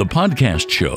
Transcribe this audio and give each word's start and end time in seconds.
the 0.00 0.06
podcast 0.06 0.70
show. 0.70 0.96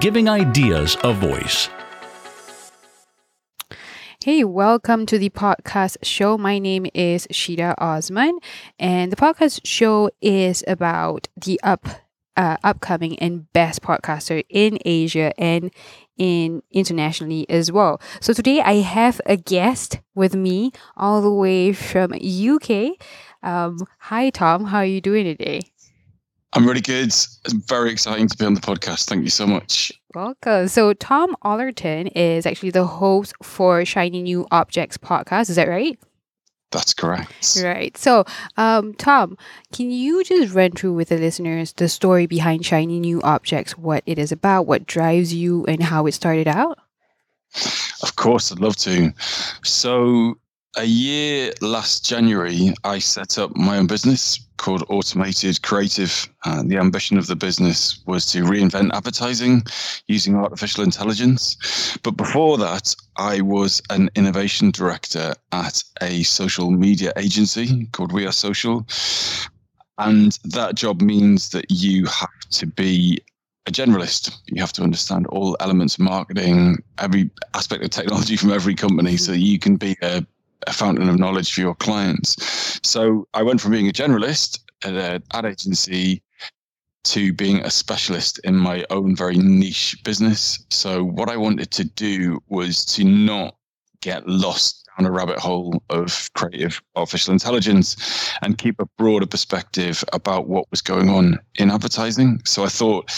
Giving 0.00 0.28
ideas 0.28 0.96
a 1.04 1.12
voice. 1.12 1.68
Hey, 4.24 4.42
welcome 4.42 5.06
to 5.06 5.16
the 5.16 5.30
podcast 5.30 5.98
show. 6.02 6.36
My 6.36 6.58
name 6.58 6.86
is 6.92 7.28
Shida 7.28 7.76
Osman, 7.78 8.40
and 8.80 9.12
the 9.12 9.16
podcast 9.16 9.60
show 9.62 10.10
is 10.20 10.64
about 10.66 11.28
the 11.36 11.60
up, 11.62 11.86
uh, 12.36 12.56
upcoming 12.64 13.16
and 13.20 13.52
best 13.52 13.80
podcaster 13.80 14.42
in 14.48 14.76
Asia 14.84 15.32
and 15.40 15.70
in 16.18 16.64
internationally 16.72 17.48
as 17.48 17.70
well. 17.70 18.00
So 18.20 18.32
today 18.32 18.60
I 18.60 18.80
have 18.80 19.20
a 19.24 19.36
guest 19.36 20.00
with 20.16 20.34
me 20.34 20.72
all 20.96 21.22
the 21.22 21.32
way 21.32 21.72
from 21.72 22.12
UK. 22.12 22.98
Um, 23.42 23.78
hi, 23.98 24.30
Tom. 24.30 24.64
How 24.64 24.78
are 24.78 24.84
you 24.84 25.00
doing 25.00 25.24
today? 25.24 25.62
I'm 26.52 26.66
really 26.66 26.80
good. 26.80 27.06
It's 27.06 27.52
very 27.52 27.92
exciting 27.92 28.26
to 28.28 28.36
be 28.36 28.44
on 28.44 28.54
the 28.54 28.60
podcast. 28.60 29.06
Thank 29.06 29.22
you 29.22 29.30
so 29.30 29.46
much. 29.46 29.92
Welcome. 30.14 30.66
So, 30.68 30.92
Tom 30.94 31.36
Ollerton 31.44 32.10
is 32.16 32.44
actually 32.44 32.70
the 32.70 32.86
host 32.86 33.34
for 33.42 33.84
Shiny 33.84 34.22
New 34.22 34.46
Objects 34.50 34.98
podcast. 34.98 35.48
Is 35.48 35.56
that 35.56 35.68
right? 35.68 35.98
That's 36.72 36.92
correct. 36.92 37.58
Right. 37.62 37.96
So, 37.96 38.24
um, 38.56 38.94
Tom, 38.94 39.36
can 39.72 39.90
you 39.90 40.22
just 40.24 40.54
run 40.54 40.72
through 40.72 40.94
with 40.94 41.08
the 41.08 41.18
listeners 41.18 41.72
the 41.72 41.88
story 41.88 42.26
behind 42.26 42.64
Shiny 42.64 43.00
New 43.00 43.20
Objects, 43.22 43.76
what 43.78 44.02
it 44.06 44.18
is 44.18 44.32
about, 44.32 44.66
what 44.66 44.86
drives 44.86 45.34
you, 45.34 45.64
and 45.66 45.82
how 45.82 46.06
it 46.06 46.12
started 46.12 46.46
out? 46.46 46.78
Of 48.02 48.16
course, 48.16 48.52
I'd 48.52 48.60
love 48.60 48.76
to. 48.78 49.12
So, 49.62 50.38
a 50.76 50.84
year 50.84 51.52
last 51.60 52.06
January, 52.06 52.72
I 52.84 53.00
set 53.00 53.38
up 53.38 53.56
my 53.56 53.78
own 53.78 53.86
business 53.86 54.40
called 54.56 54.84
Automated 54.88 55.62
Creative. 55.62 56.28
And 56.44 56.70
the 56.70 56.76
ambition 56.76 57.18
of 57.18 57.26
the 57.26 57.36
business 57.36 58.00
was 58.06 58.26
to 58.32 58.44
reinvent 58.44 58.92
advertising 58.92 59.64
using 60.06 60.36
artificial 60.36 60.84
intelligence. 60.84 61.98
But 62.02 62.12
before 62.12 62.56
that, 62.58 62.94
I 63.16 63.40
was 63.40 63.82
an 63.90 64.10
innovation 64.14 64.70
director 64.70 65.34
at 65.52 65.82
a 66.02 66.22
social 66.22 66.70
media 66.70 67.12
agency 67.16 67.86
called 67.86 68.12
We 68.12 68.26
Are 68.26 68.32
Social. 68.32 68.86
And 69.98 70.38
that 70.44 70.76
job 70.76 71.00
means 71.00 71.50
that 71.50 71.66
you 71.68 72.06
have 72.06 72.40
to 72.52 72.66
be 72.66 73.18
a 73.66 73.72
generalist. 73.72 74.34
You 74.46 74.60
have 74.60 74.72
to 74.74 74.82
understand 74.82 75.26
all 75.26 75.56
elements 75.60 75.94
of 75.94 76.00
marketing, 76.00 76.82
every 76.98 77.30
aspect 77.54 77.82
of 77.82 77.90
technology 77.90 78.36
from 78.36 78.52
every 78.52 78.74
company, 78.74 79.16
so 79.16 79.32
you 79.32 79.58
can 79.58 79.76
be 79.76 79.96
a 80.02 80.24
a 80.66 80.72
fountain 80.72 81.08
of 81.08 81.18
knowledge 81.18 81.52
for 81.52 81.60
your 81.60 81.74
clients. 81.74 82.80
So 82.82 83.26
I 83.34 83.42
went 83.42 83.60
from 83.60 83.72
being 83.72 83.88
a 83.88 83.92
generalist 83.92 84.60
at 84.84 84.94
an 84.94 85.22
ad 85.32 85.44
agency 85.44 86.22
to 87.02 87.32
being 87.32 87.60
a 87.60 87.70
specialist 87.70 88.38
in 88.44 88.56
my 88.56 88.84
own 88.90 89.16
very 89.16 89.36
niche 89.36 89.96
business. 90.04 90.64
So 90.70 91.02
what 91.02 91.30
I 91.30 91.36
wanted 91.36 91.70
to 91.72 91.84
do 91.84 92.42
was 92.48 92.84
to 92.86 93.04
not 93.04 93.56
get 94.02 94.26
lost 94.26 94.86
down 94.98 95.06
a 95.06 95.10
rabbit 95.10 95.38
hole 95.38 95.82
of 95.90 96.28
creative 96.34 96.82
artificial 96.96 97.32
intelligence 97.32 98.32
and 98.42 98.58
keep 98.58 98.80
a 98.80 98.86
broader 98.98 99.26
perspective 99.26 100.04
about 100.12 100.48
what 100.48 100.70
was 100.70 100.80
going 100.82 101.08
on 101.08 101.38
in 101.56 101.70
advertising. 101.70 102.40
So 102.44 102.64
I 102.64 102.68
thought 102.68 103.10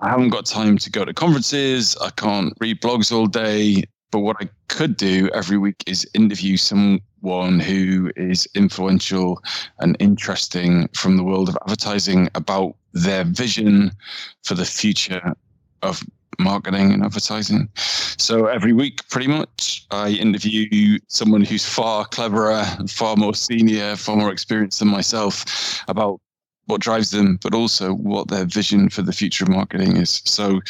I 0.00 0.08
haven't 0.08 0.30
got 0.30 0.46
time 0.46 0.78
to 0.78 0.90
go 0.90 1.04
to 1.04 1.12
conferences. 1.12 1.96
I 2.00 2.10
can't 2.10 2.52
read 2.60 2.80
blogs 2.80 3.12
all 3.12 3.26
day. 3.26 3.84
But 4.10 4.20
what 4.20 4.36
I 4.40 4.48
could 4.68 4.96
do 4.96 5.28
every 5.34 5.58
week 5.58 5.84
is 5.86 6.08
interview 6.14 6.56
someone 6.56 7.60
who 7.60 8.10
is 8.16 8.48
influential 8.54 9.42
and 9.80 9.96
interesting 10.00 10.88
from 10.94 11.16
the 11.16 11.24
world 11.24 11.48
of 11.48 11.58
advertising 11.62 12.28
about 12.34 12.74
their 12.92 13.24
vision 13.24 13.90
for 14.44 14.54
the 14.54 14.64
future 14.64 15.34
of 15.82 16.02
marketing 16.38 16.92
and 16.92 17.02
advertising. 17.02 17.68
So 17.76 18.46
every 18.46 18.72
week, 18.72 19.06
pretty 19.08 19.26
much, 19.26 19.86
I 19.90 20.10
interview 20.10 20.98
someone 21.08 21.44
who's 21.44 21.66
far 21.66 22.04
cleverer, 22.06 22.64
far 22.88 23.16
more 23.16 23.34
senior, 23.34 23.96
far 23.96 24.16
more 24.16 24.32
experienced 24.32 24.78
than 24.78 24.88
myself 24.88 25.82
about 25.88 26.20
what 26.66 26.80
drives 26.80 27.10
them, 27.10 27.38
but 27.42 27.54
also 27.54 27.94
what 27.94 28.28
their 28.28 28.44
vision 28.44 28.88
for 28.88 29.02
the 29.02 29.12
future 29.12 29.44
of 29.44 29.50
marketing 29.50 29.96
is. 29.96 30.22
So 30.24 30.60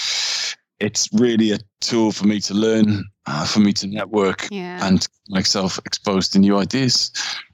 it's 0.81 1.09
really 1.13 1.53
a 1.53 1.59
tool 1.81 2.13
for 2.13 2.27
me 2.27 2.41
to 2.41 2.55
learn, 2.55 3.05
uh, 3.27 3.45
for 3.47 3.61
me 3.61 3.73
to 3.75 3.87
network, 3.87 4.49
Yeah. 4.51 4.87
and 4.87 5.07
myself 5.29 5.79
exposed 5.85 6.33
to 6.33 6.39
new 6.39 6.57
ideas. 6.59 7.11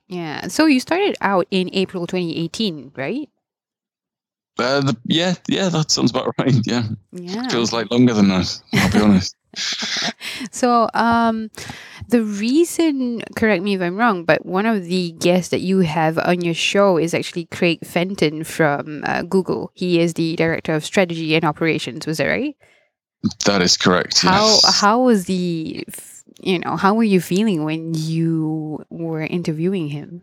Yeah. 0.09 0.49
So 0.49 0.67
you 0.67 0.81
started 0.81 1.17
out 1.21 1.47
in 1.51 1.71
April 1.73 2.07
2018, 2.07 2.93
right? 2.97 3.29
Uh, 4.59 4.81
the, 4.83 4.97
yeah, 5.07 5.35
yeah, 5.49 5.69
that 5.69 5.91
sounds 5.91 6.11
about 6.11 6.33
right. 6.39 6.55
Yeah, 6.65 6.85
Yeah. 7.13 7.49
feels 7.49 7.73
like 7.73 7.91
longer 7.91 8.15
than 8.15 8.29
that. 8.29 8.61
I'll 8.75 8.91
be 8.93 9.01
honest. 9.01 9.35
So, 10.51 10.89
um, 10.95 11.51
the 12.09 12.23
reason, 12.23 13.23
correct 13.37 13.63
me 13.63 13.75
if 13.75 13.81
I'm 13.81 13.97
wrong, 13.97 14.25
but 14.25 14.45
one 14.45 14.67
of 14.67 14.85
the 14.85 15.13
guests 15.13 15.51
that 15.51 15.61
you 15.61 15.81
have 15.81 16.19
on 16.19 16.41
your 16.41 16.55
show 16.55 16.99
is 16.99 17.15
actually 17.15 17.47
Craig 17.47 17.79
Fenton 17.85 18.43
from 18.45 19.03
uh, 19.07 19.23
Google. 19.23 19.71
He 19.75 20.01
is 20.01 20.15
the 20.15 20.35
director 20.37 20.75
of 20.75 20.85
strategy 20.85 21.35
and 21.37 21.45
operations. 21.45 22.05
Was 22.07 22.19
that 22.19 22.27
right? 22.27 22.57
That 23.47 23.63
is 23.63 23.77
correct. 23.77 24.21
How 24.21 24.47
yes. 24.47 24.81
how 24.81 25.03
was 25.03 25.25
the, 25.25 25.85
you 26.41 26.59
know, 26.59 26.77
how 26.77 26.95
were 26.95 27.05
you 27.05 27.21
feeling 27.21 27.65
when 27.65 27.95
you 27.95 28.85
were 28.91 29.23
interviewing 29.23 29.89
him? 29.89 30.23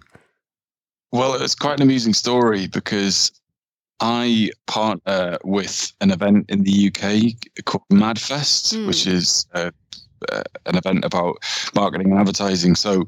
Well, 1.12 1.34
it's 1.42 1.56
quite 1.56 1.78
an 1.80 1.82
amusing 1.82 2.14
story 2.14 2.68
because 2.68 3.32
I 4.00 4.52
partner 4.68 5.38
with 5.44 5.92
an 6.00 6.12
event 6.12 6.46
in 6.50 6.64
the 6.64 6.88
UK 6.88 7.66
called 7.66 7.84
MadFest, 7.92 8.88
which 8.88 9.06
is 9.06 9.46
uh, 9.54 9.72
uh, 10.32 10.44
an 10.66 10.78
event 10.78 11.04
about 11.04 11.38
marketing 11.76 12.12
and 12.12 12.20
advertising. 12.20 12.76
So, 12.76 13.06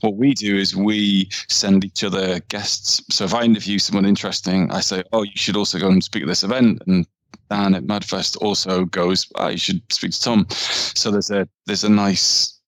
what 0.00 0.16
we 0.16 0.34
do 0.34 0.56
is 0.56 0.76
we 0.76 1.28
send 1.48 1.84
each 1.84 2.04
other 2.04 2.40
guests. 2.48 3.02
So, 3.10 3.24
if 3.24 3.34
I 3.34 3.42
interview 3.42 3.78
someone 3.78 4.04
interesting, 4.04 4.70
I 4.70 4.80
say, 4.80 5.02
"Oh, 5.12 5.22
you 5.22 5.36
should 5.36 5.56
also 5.56 5.78
go 5.78 5.88
and 5.88 6.02
speak 6.02 6.22
at 6.22 6.28
this 6.28 6.44
event," 6.44 6.82
and 6.86 7.06
Dan 7.50 7.74
at 7.74 7.84
MadFest 7.84 8.36
also 8.42 8.84
goes, 8.86 9.26
oh, 9.36 9.48
"You 9.48 9.58
should 9.58 9.82
speak 9.92 10.12
to 10.12 10.20
Tom." 10.20 10.46
So 10.50 11.10
there's 11.10 11.30
a 11.30 11.48
there's 11.66 11.84
a 11.84 11.88
nice 11.88 12.58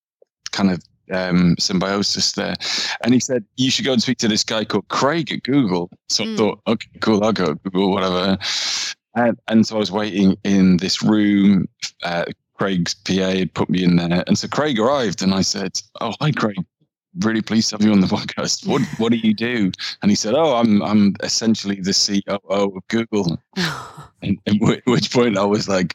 kind 0.51 0.71
of 0.71 0.83
um, 1.11 1.56
symbiosis 1.59 2.33
there. 2.33 2.55
And 3.03 3.15
he 3.15 3.21
said, 3.21 3.45
You 3.57 3.71
should 3.71 3.84
go 3.84 3.93
and 3.93 4.03
speak 4.03 4.19
to 4.19 4.28
this 4.28 4.45
guy 4.45 4.65
called 4.65 4.89
Craig 4.89 5.33
at 5.33 5.43
Google. 5.43 5.91
So 6.09 6.25
Mm. 6.25 6.34
I 6.34 6.37
thought, 6.37 6.61
Okay, 6.67 6.89
cool, 7.01 7.25
I'll 7.25 7.33
go 7.33 7.55
Google, 7.55 7.93
whatever. 7.93 8.39
And, 9.15 9.39
and 9.49 9.67
so 9.67 9.77
I 9.77 9.78
was 9.78 9.91
waiting 9.91 10.37
in 10.45 10.77
this 10.77 11.03
room. 11.03 11.67
Uh, 12.03 12.27
Craig's 12.55 12.95
PA 12.95 13.12
had 13.31 13.55
put 13.55 13.71
me 13.71 13.84
in 13.84 13.97
there. 13.97 14.25
And 14.27 14.37
so 14.37 14.49
Craig 14.49 14.78
arrived 14.78 15.23
and 15.23 15.33
I 15.34 15.43
said, 15.43 15.81
Oh, 16.01 16.12
hi, 16.21 16.33
Craig. 16.33 16.57
Really 17.21 17.43
pleased 17.43 17.71
to 17.71 17.77
have 17.77 17.84
you 17.84 17.93
on 17.93 18.01
the 18.01 18.06
podcast. 18.19 18.67
What 18.67 18.83
what 18.99 19.12
do 19.12 19.19
you 19.19 19.34
do? 19.34 19.73
And 20.03 20.11
he 20.11 20.15
said, 20.15 20.34
Oh, 20.34 20.56
I'm 20.56 20.83
I'm 20.83 21.15
essentially 21.23 21.81
the 21.81 21.93
COO 22.27 22.77
of 22.77 22.89
Google. 22.89 23.41
And 24.21 24.41
which 24.84 25.12
point 25.12 25.39
I 25.39 25.45
was 25.45 25.69
like, 25.69 25.95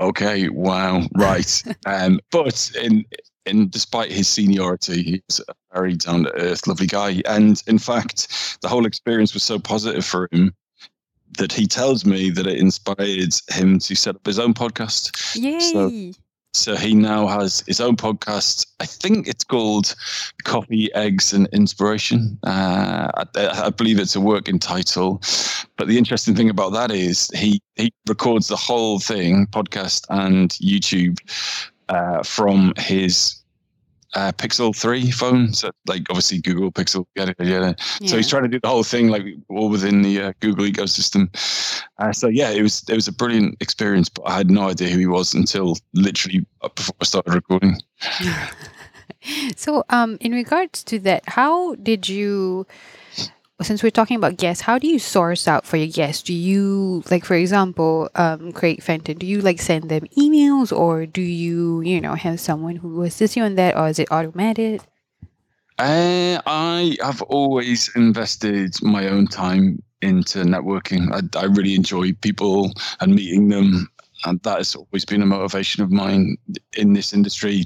okay, 0.00 0.48
wow, 0.48 1.02
right. 1.14 1.62
um, 1.86 2.20
but 2.30 2.70
in 2.80 3.04
in 3.46 3.68
despite 3.70 4.12
his 4.12 4.28
seniority, 4.28 5.22
he's 5.28 5.40
a 5.48 5.54
very 5.74 5.96
down 5.96 6.24
to 6.24 6.34
earth, 6.34 6.66
lovely 6.66 6.86
guy. 6.86 7.22
And 7.26 7.62
in 7.66 7.78
fact, 7.78 8.58
the 8.60 8.68
whole 8.68 8.86
experience 8.86 9.34
was 9.34 9.42
so 9.42 9.58
positive 9.58 10.04
for 10.04 10.28
him 10.32 10.54
that 11.38 11.52
he 11.52 11.66
tells 11.66 12.04
me 12.04 12.30
that 12.30 12.46
it 12.46 12.58
inspired 12.58 13.34
him 13.50 13.78
to 13.78 13.94
set 13.94 14.16
up 14.16 14.26
his 14.26 14.38
own 14.38 14.54
podcast. 14.54 15.36
Yay! 15.40 15.60
So 15.60 16.20
he 16.54 16.94
now 16.94 17.26
has 17.26 17.64
his 17.66 17.80
own 17.80 17.96
podcast. 17.96 18.66
I 18.78 18.84
think 18.84 19.26
it's 19.26 19.44
called 19.44 19.94
Coffee, 20.44 20.92
Eggs, 20.94 21.32
and 21.32 21.48
Inspiration. 21.52 22.38
Uh, 22.44 23.08
I, 23.14 23.64
I 23.66 23.70
believe 23.70 23.98
it's 23.98 24.14
a 24.14 24.20
working 24.20 24.58
title. 24.58 25.22
But 25.78 25.88
the 25.88 25.96
interesting 25.96 26.34
thing 26.34 26.50
about 26.50 26.72
that 26.74 26.90
is 26.90 27.30
he 27.34 27.60
he 27.76 27.92
records 28.06 28.48
the 28.48 28.56
whole 28.56 28.98
thing, 28.98 29.46
podcast 29.46 30.04
and 30.10 30.50
YouTube, 30.50 31.18
uh, 31.88 32.22
from 32.22 32.74
his 32.76 33.41
uh, 34.14 34.32
Pixel 34.32 34.76
3 34.76 35.10
phone. 35.10 35.52
So, 35.52 35.70
like, 35.86 36.02
obviously, 36.10 36.40
Google 36.40 36.72
Pixel. 36.72 37.06
Yada, 37.14 37.34
yada, 37.38 37.50
yada. 37.50 37.76
So 38.06 38.16
he's 38.16 38.28
trying 38.28 38.42
to 38.42 38.48
do 38.48 38.60
the 38.60 38.68
whole 38.68 38.84
thing, 38.84 39.08
like, 39.08 39.24
all 39.48 39.68
within 39.68 40.02
the 40.02 40.20
uh, 40.20 40.32
Google 40.40 40.64
ecosystem. 40.64 41.28
Uh, 41.98 42.12
so 42.12 42.28
yeah, 42.28 42.50
it 42.50 42.62
was 42.62 42.84
it 42.88 42.94
was 42.94 43.08
a 43.08 43.12
brilliant 43.12 43.56
experience, 43.60 44.08
but 44.08 44.22
I 44.22 44.36
had 44.36 44.50
no 44.50 44.68
idea 44.68 44.88
who 44.88 44.98
he 44.98 45.06
was 45.06 45.34
until 45.34 45.76
literally 45.94 46.44
before 46.74 46.96
I 47.00 47.04
started 47.04 47.34
recording. 47.34 47.76
So, 49.56 49.84
um, 49.88 50.18
in 50.20 50.32
regards 50.32 50.82
to 50.84 50.98
that, 51.00 51.22
how 51.28 51.76
did 51.76 52.08
you, 52.08 52.66
since 53.62 53.82
we're 53.82 53.90
talking 53.90 54.16
about 54.16 54.36
guests, 54.36 54.62
how 54.62 54.78
do 54.78 54.86
you 54.86 54.98
source 54.98 55.48
out 55.48 55.66
for 55.66 55.76
your 55.76 55.88
guests? 55.88 56.22
Do 56.22 56.34
you, 56.34 57.02
like, 57.10 57.24
for 57.24 57.34
example, 57.34 58.10
um, 58.14 58.52
Craig 58.52 58.82
Fenton, 58.82 59.18
do 59.18 59.26
you 59.26 59.40
like 59.40 59.60
send 59.60 59.88
them 59.88 60.06
emails 60.18 60.76
or 60.76 61.06
do 61.06 61.22
you, 61.22 61.80
you 61.82 62.00
know, 62.00 62.14
have 62.14 62.40
someone 62.40 62.76
who 62.76 63.02
assists 63.02 63.36
you 63.36 63.42
on 63.42 63.54
that 63.56 63.76
or 63.76 63.88
is 63.88 63.98
it 63.98 64.10
automated? 64.10 64.82
Uh, 65.78 66.40
I 66.46 66.96
have 67.02 67.22
always 67.22 67.90
invested 67.96 68.74
my 68.82 69.08
own 69.08 69.26
time 69.26 69.82
into 70.02 70.40
networking. 70.44 71.10
I, 71.12 71.38
I 71.38 71.44
really 71.44 71.74
enjoy 71.74 72.12
people 72.14 72.72
and 73.00 73.14
meeting 73.14 73.48
them 73.48 73.88
and 74.24 74.40
that 74.42 74.58
has 74.58 74.74
always 74.74 75.04
been 75.04 75.22
a 75.22 75.26
motivation 75.26 75.82
of 75.82 75.90
mine 75.90 76.36
in 76.76 76.92
this 76.92 77.12
industry. 77.12 77.64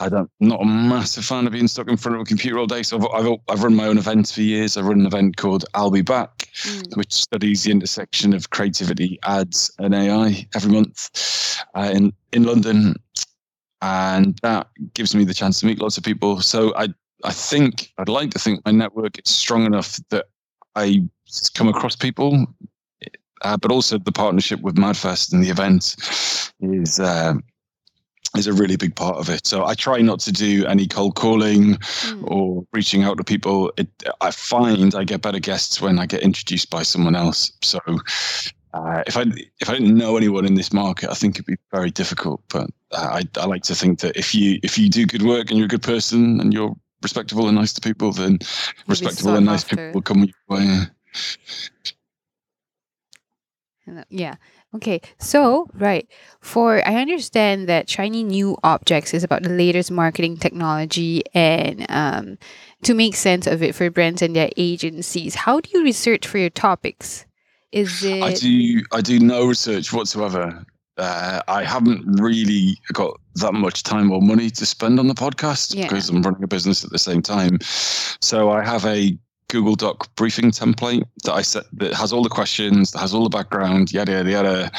I 0.00 0.08
don't, 0.08 0.30
not 0.40 0.62
a 0.62 0.64
massive 0.64 1.24
fan 1.24 1.46
of 1.46 1.52
being 1.52 1.68
stuck 1.68 1.88
in 1.88 1.96
front 1.96 2.16
of 2.16 2.22
a 2.22 2.24
computer 2.24 2.58
all 2.58 2.66
day. 2.66 2.82
So 2.82 2.98
I've, 2.98 3.26
I've, 3.26 3.38
I've 3.48 3.62
run 3.62 3.74
my 3.74 3.86
own 3.86 3.98
events 3.98 4.32
for 4.32 4.42
years. 4.42 4.76
I 4.76 4.82
run 4.82 5.00
an 5.00 5.06
event 5.06 5.36
called 5.36 5.64
I'll 5.74 5.90
Be 5.90 6.02
Back, 6.02 6.48
mm. 6.62 6.96
which 6.96 7.12
studies 7.12 7.64
the 7.64 7.70
intersection 7.70 8.32
of 8.34 8.50
creativity, 8.50 9.18
ads, 9.24 9.70
and 9.78 9.94
AI 9.94 10.46
every 10.54 10.72
month 10.72 11.62
uh, 11.74 11.90
in 11.92 12.12
in 12.32 12.44
London, 12.44 12.94
and 13.82 14.38
that 14.42 14.68
gives 14.94 15.14
me 15.14 15.24
the 15.24 15.34
chance 15.34 15.60
to 15.60 15.66
meet 15.66 15.80
lots 15.80 15.98
of 15.98 16.04
people. 16.04 16.40
So 16.40 16.74
I 16.76 16.88
I 17.24 17.32
think 17.32 17.92
I'd 17.98 18.08
like 18.08 18.30
to 18.30 18.38
think 18.38 18.64
my 18.64 18.72
network 18.72 19.18
is 19.18 19.32
strong 19.32 19.66
enough 19.66 19.98
that 20.10 20.26
I 20.74 21.06
come 21.54 21.68
across 21.68 21.96
people 21.96 22.46
uh, 23.42 23.56
but 23.56 23.70
also 23.70 23.98
the 23.98 24.12
partnership 24.12 24.60
with 24.60 24.76
Madfest 24.76 25.32
and 25.32 25.42
the 25.42 25.50
event 25.50 25.96
is 26.60 27.00
uh, 27.00 27.34
is 28.36 28.46
a 28.46 28.52
really 28.52 28.76
big 28.76 28.94
part 28.96 29.16
of 29.16 29.28
it. 29.28 29.46
So 29.46 29.66
I 29.66 29.74
try 29.74 30.00
not 30.00 30.20
to 30.20 30.32
do 30.32 30.66
any 30.66 30.86
cold 30.86 31.16
calling 31.16 31.74
mm. 31.74 32.30
or 32.30 32.64
reaching 32.72 33.04
out 33.04 33.18
to 33.18 33.24
people. 33.24 33.72
It, 33.76 33.88
I 34.20 34.30
find 34.30 34.94
I 34.94 35.04
get 35.04 35.22
better 35.22 35.40
guests 35.40 35.80
when 35.80 35.98
I 35.98 36.06
get 36.06 36.22
introduced 36.22 36.70
by 36.70 36.82
someone 36.82 37.14
else. 37.14 37.52
So 37.62 37.80
uh, 38.74 39.02
if 39.06 39.16
I 39.16 39.24
if 39.60 39.68
I 39.68 39.74
didn't 39.74 39.96
know 39.96 40.16
anyone 40.16 40.46
in 40.46 40.54
this 40.54 40.72
market, 40.72 41.10
I 41.10 41.14
think 41.14 41.36
it'd 41.36 41.46
be 41.46 41.56
very 41.70 41.90
difficult. 41.90 42.42
But 42.48 42.70
uh, 42.92 43.20
I, 43.20 43.40
I 43.40 43.46
like 43.46 43.62
to 43.64 43.74
think 43.74 44.00
that 44.00 44.16
if 44.16 44.34
you 44.34 44.58
if 44.62 44.78
you 44.78 44.88
do 44.88 45.06
good 45.06 45.22
work 45.22 45.50
and 45.50 45.58
you're 45.58 45.66
a 45.66 45.68
good 45.68 45.82
person 45.82 46.40
and 46.40 46.52
you're 46.52 46.74
respectable 47.02 47.48
and 47.48 47.56
nice 47.56 47.72
to 47.74 47.80
people, 47.80 48.12
then 48.12 48.38
You'll 48.40 48.86
respectable 48.86 49.34
and 49.34 49.46
nice 49.46 49.64
after. 49.64 49.76
people 49.76 49.92
will 49.94 50.02
come 50.02 50.24
your 50.24 50.34
way. 50.48 50.86
Yeah. 54.10 54.36
Okay. 54.74 55.00
So, 55.18 55.68
right. 55.74 56.08
For 56.40 56.86
I 56.86 56.96
understand 56.96 57.68
that 57.68 57.90
shiny 57.90 58.22
new 58.22 58.56
objects 58.62 59.12
is 59.12 59.24
about 59.24 59.42
the 59.42 59.50
latest 59.50 59.90
marketing 59.90 60.36
technology 60.36 61.22
and 61.34 61.84
um, 61.88 62.38
to 62.84 62.94
make 62.94 63.16
sense 63.16 63.46
of 63.46 63.62
it 63.62 63.74
for 63.74 63.90
brands 63.90 64.22
and 64.22 64.36
their 64.36 64.50
agencies. 64.56 65.34
How 65.34 65.60
do 65.60 65.70
you 65.74 65.82
research 65.82 66.26
for 66.26 66.38
your 66.38 66.50
topics? 66.50 67.26
Is 67.72 68.04
it 68.04 68.22
I 68.22 68.34
do 68.34 68.82
I 68.92 69.00
do 69.00 69.18
no 69.18 69.46
research 69.46 69.92
whatsoever. 69.92 70.64
Uh, 70.98 71.40
I 71.48 71.64
haven't 71.64 72.04
really 72.20 72.76
got 72.92 73.18
that 73.36 73.54
much 73.54 73.82
time 73.82 74.12
or 74.12 74.20
money 74.20 74.50
to 74.50 74.66
spend 74.66 75.00
on 75.00 75.08
the 75.08 75.14
podcast 75.14 75.74
yeah. 75.74 75.84
because 75.84 76.10
I'm 76.10 76.22
running 76.22 76.44
a 76.44 76.46
business 76.46 76.84
at 76.84 76.90
the 76.90 76.98
same 76.98 77.22
time. 77.22 77.58
So 77.62 78.50
I 78.50 78.62
have 78.62 78.84
a 78.84 79.18
Google 79.52 79.74
Doc 79.74 80.08
briefing 80.16 80.50
template 80.50 81.04
that 81.24 81.34
I 81.34 81.42
set 81.42 81.64
that 81.74 81.92
has 81.92 82.10
all 82.10 82.22
the 82.22 82.30
questions, 82.30 82.90
that 82.92 83.00
has 83.00 83.12
all 83.12 83.22
the 83.22 83.28
background, 83.28 83.92
yada 83.92 84.12
yada 84.12 84.30
yada, 84.30 84.70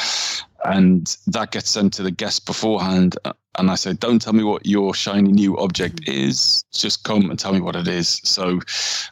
and 0.65 1.15
that 1.27 1.51
gets 1.51 1.69
sent 1.69 1.93
to 1.93 2.03
the 2.03 2.09
guest 2.09 2.47
beforehand. 2.47 3.15
And 3.57 3.69
I 3.69 3.75
say, 3.75 3.93
don't 3.93 4.21
tell 4.21 4.33
me 4.33 4.43
what 4.43 4.65
your 4.65 4.93
shiny 4.95 5.31
new 5.31 5.57
object 5.57 6.07
is. 6.07 6.63
Just 6.73 7.03
come 7.03 7.29
and 7.29 7.37
tell 7.37 7.53
me 7.53 7.61
what 7.61 7.75
it 7.75 7.87
is. 7.87 8.19
So 8.23 8.59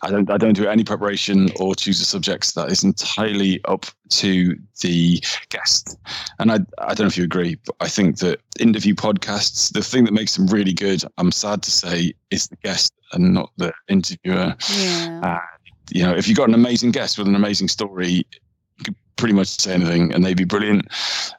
I 0.02 0.10
don't 0.10 0.30
I 0.32 0.38
don't 0.38 0.54
do 0.54 0.68
any 0.68 0.84
preparation 0.84 1.50
or 1.60 1.76
choose 1.76 2.00
the 2.00 2.06
subjects. 2.06 2.54
That 2.54 2.72
is 2.72 2.84
entirely 2.84 3.62
up 3.66 3.86
to 4.10 4.58
the 4.82 5.24
guest. 5.50 5.98
And 6.40 6.52
I 6.52 6.56
I 6.80 6.94
don't 6.94 7.02
know 7.02 7.08
if 7.08 7.18
you 7.18 7.24
agree, 7.24 7.58
but 7.66 7.76
I 7.80 7.88
think 7.88 8.18
that 8.20 8.42
interview 8.60 8.96
podcasts, 8.96 9.72
the 9.72 9.84
thing 9.84 10.06
that 10.06 10.14
makes 10.14 10.36
them 10.36 10.48
really 10.48 10.74
good, 10.74 11.04
I'm 11.18 11.32
sad 11.32 11.62
to 11.64 11.72
say, 11.72 12.14
is 12.32 12.48
the 12.48 12.58
guest 12.58 12.94
and 13.14 13.34
not 13.34 13.52
the 13.58 13.72
interviewer. 13.90 14.56
Yeah. 14.76 15.22
Uh, 15.24 15.58
you 15.92 16.04
know, 16.04 16.16
if 16.16 16.28
you've 16.28 16.38
got 16.38 16.48
an 16.48 16.56
amazing 16.56 16.92
guest 16.92 17.18
with 17.18 17.28
an 17.28 17.36
amazing 17.36 17.68
story, 17.68 18.10
you 18.78 18.84
could 18.84 18.96
pretty 19.18 19.34
much 19.34 19.50
say 19.50 19.74
anything 19.74 20.14
and 20.14 20.26
they'd 20.26 20.38
be 20.38 20.46
brilliant. 20.46 20.88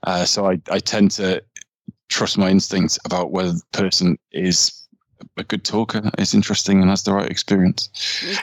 Uh, 0.04 0.24
so 0.24 0.46
I, 0.46 0.60
I 0.70 0.78
tend 0.78 1.10
to 1.12 1.42
trust 2.12 2.38
my 2.38 2.50
instincts 2.50 2.98
about 3.04 3.30
whether 3.30 3.52
the 3.52 3.62
person 3.72 4.18
is 4.32 4.86
a 5.36 5.44
good 5.44 5.64
talker, 5.64 6.10
is 6.18 6.34
interesting, 6.34 6.80
and 6.80 6.90
has 6.90 7.04
the 7.04 7.12
right 7.12 7.30
experience. 7.30 7.88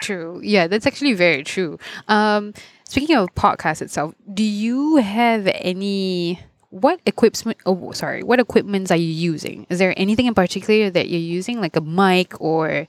True. 0.02 0.40
Yeah, 0.44 0.68
that's 0.68 0.88
actually 0.88 1.14
very 1.14 1.44
true. 1.44 1.78
Um, 2.08 2.54
speaking 2.86 3.16
of 3.16 3.34
podcast 3.36 3.82
itself, 3.82 4.16
do 4.34 4.44
you 4.44 4.98
have 4.98 5.48
any 5.48 6.40
what 6.72 7.00
equipment 7.08 7.58
oh 7.66 7.92
sorry 7.94 8.22
what 8.22 8.40
equipments 8.40 8.92
are 8.92 8.96
you 8.96 9.08
using 9.08 9.66
is 9.72 9.80
there 9.80 9.92
anything 9.98 10.28
in 10.28 10.36
particular 10.36 10.92
that 10.92 11.10
you're 11.10 11.20
using 11.20 11.60
like 11.60 11.76
a 11.76 11.82
mic 11.82 12.40
or 12.40 12.88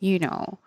you 0.00 0.18
know 0.18 0.58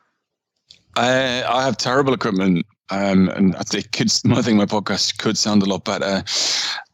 I, 0.95 1.43
I 1.43 1.63
have 1.63 1.77
terrible 1.77 2.13
equipment, 2.13 2.65
um, 2.89 3.29
and 3.29 3.55
I 3.55 3.63
think 3.63 3.91
could, 3.91 4.11
I 4.31 4.41
think 4.41 4.57
my 4.57 4.65
podcast 4.65 5.17
could 5.17 5.37
sound 5.37 5.63
a 5.63 5.65
lot 5.65 5.85
better. 5.85 6.23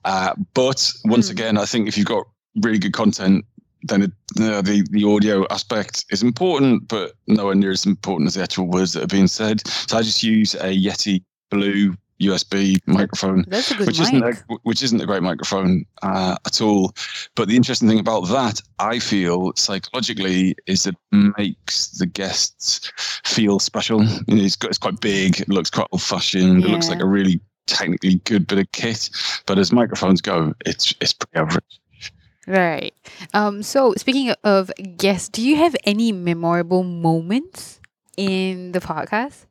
Uh, 0.04 0.34
but 0.54 0.92
once 1.06 1.28
mm. 1.28 1.32
again, 1.32 1.58
I 1.58 1.66
think 1.66 1.88
if 1.88 1.98
you've 1.98 2.08
got 2.08 2.26
really 2.62 2.80
good 2.80 2.94
content, 2.94 3.46
then 3.84 4.04
it, 4.04 4.12
uh, 4.40 4.62
the 4.62 4.86
the 4.92 5.04
audio 5.04 5.46
aspect 5.50 6.06
is 6.10 6.22
important, 6.22 6.88
but 6.88 7.14
nowhere 7.28 7.56
near 7.56 7.72
as 7.72 7.86
important 7.86 8.28
as 8.28 8.36
the 8.36 8.44
actual 8.44 8.68
words 8.68 8.94
that 8.94 9.04
are 9.04 9.08
being 9.08 9.28
said. 9.28 9.66
So 9.68 9.98
I 9.98 10.02
just 10.02 10.24
use 10.24 10.54
a 10.56 10.76
Yeti 10.76 11.24
Blue 11.50 11.96
USB 12.22 12.78
microphone, 12.86 13.44
which 13.48 13.72
mic. 13.72 13.90
isn't 13.90 14.24
a, 14.24 14.34
which 14.64 14.84
isn't 14.84 15.02
a 15.02 15.06
great 15.06 15.24
microphone 15.24 15.86
uh, 16.04 16.38
at 16.46 16.62
all. 16.62 16.94
But 17.36 17.48
the 17.48 17.56
interesting 17.56 17.88
thing 17.88 18.00
about 18.00 18.28
that, 18.28 18.62
I 18.80 19.00
feel 19.00 19.54
psychologically, 19.56 20.56
is 20.68 20.86
it 20.86 20.96
makes 21.12 21.88
the 21.90 22.06
guests 22.06 22.92
feel 23.26 23.60
special. 23.60 24.04
You 24.04 24.36
know, 24.36 24.44
it's, 24.44 24.56
got, 24.56 24.70
it's 24.70 24.78
quite 24.78 25.02
big, 25.02 25.40
it 25.40 25.50
looks 25.50 25.70
quite 25.70 25.88
old 25.92 26.02
fashioned, 26.02 26.62
yeah. 26.62 26.68
it 26.68 26.72
looks 26.72 26.90
like 26.90 27.02
a 27.02 27.08
really 27.08 27.42
technically 27.66 28.16
good 28.26 28.48
bit 28.48 28.60
of 28.60 28.72
kit. 28.72 29.10
But 29.48 29.58
as 29.58 29.72
microphones 29.72 30.22
go, 30.22 30.54
it's 30.66 30.94
it's 31.02 31.14
pretty 31.14 31.38
average. 31.38 31.81
Right. 32.48 32.94
Um. 33.34 33.62
So 33.64 33.94
speaking 33.98 34.34
of 34.44 34.72
guests, 34.98 35.30
do 35.30 35.42
you 35.42 35.58
have 35.58 35.76
any 35.84 36.12
memorable 36.12 36.84
moments 36.84 37.80
in 38.18 38.72
the 38.72 38.80
podcast? 38.80 39.46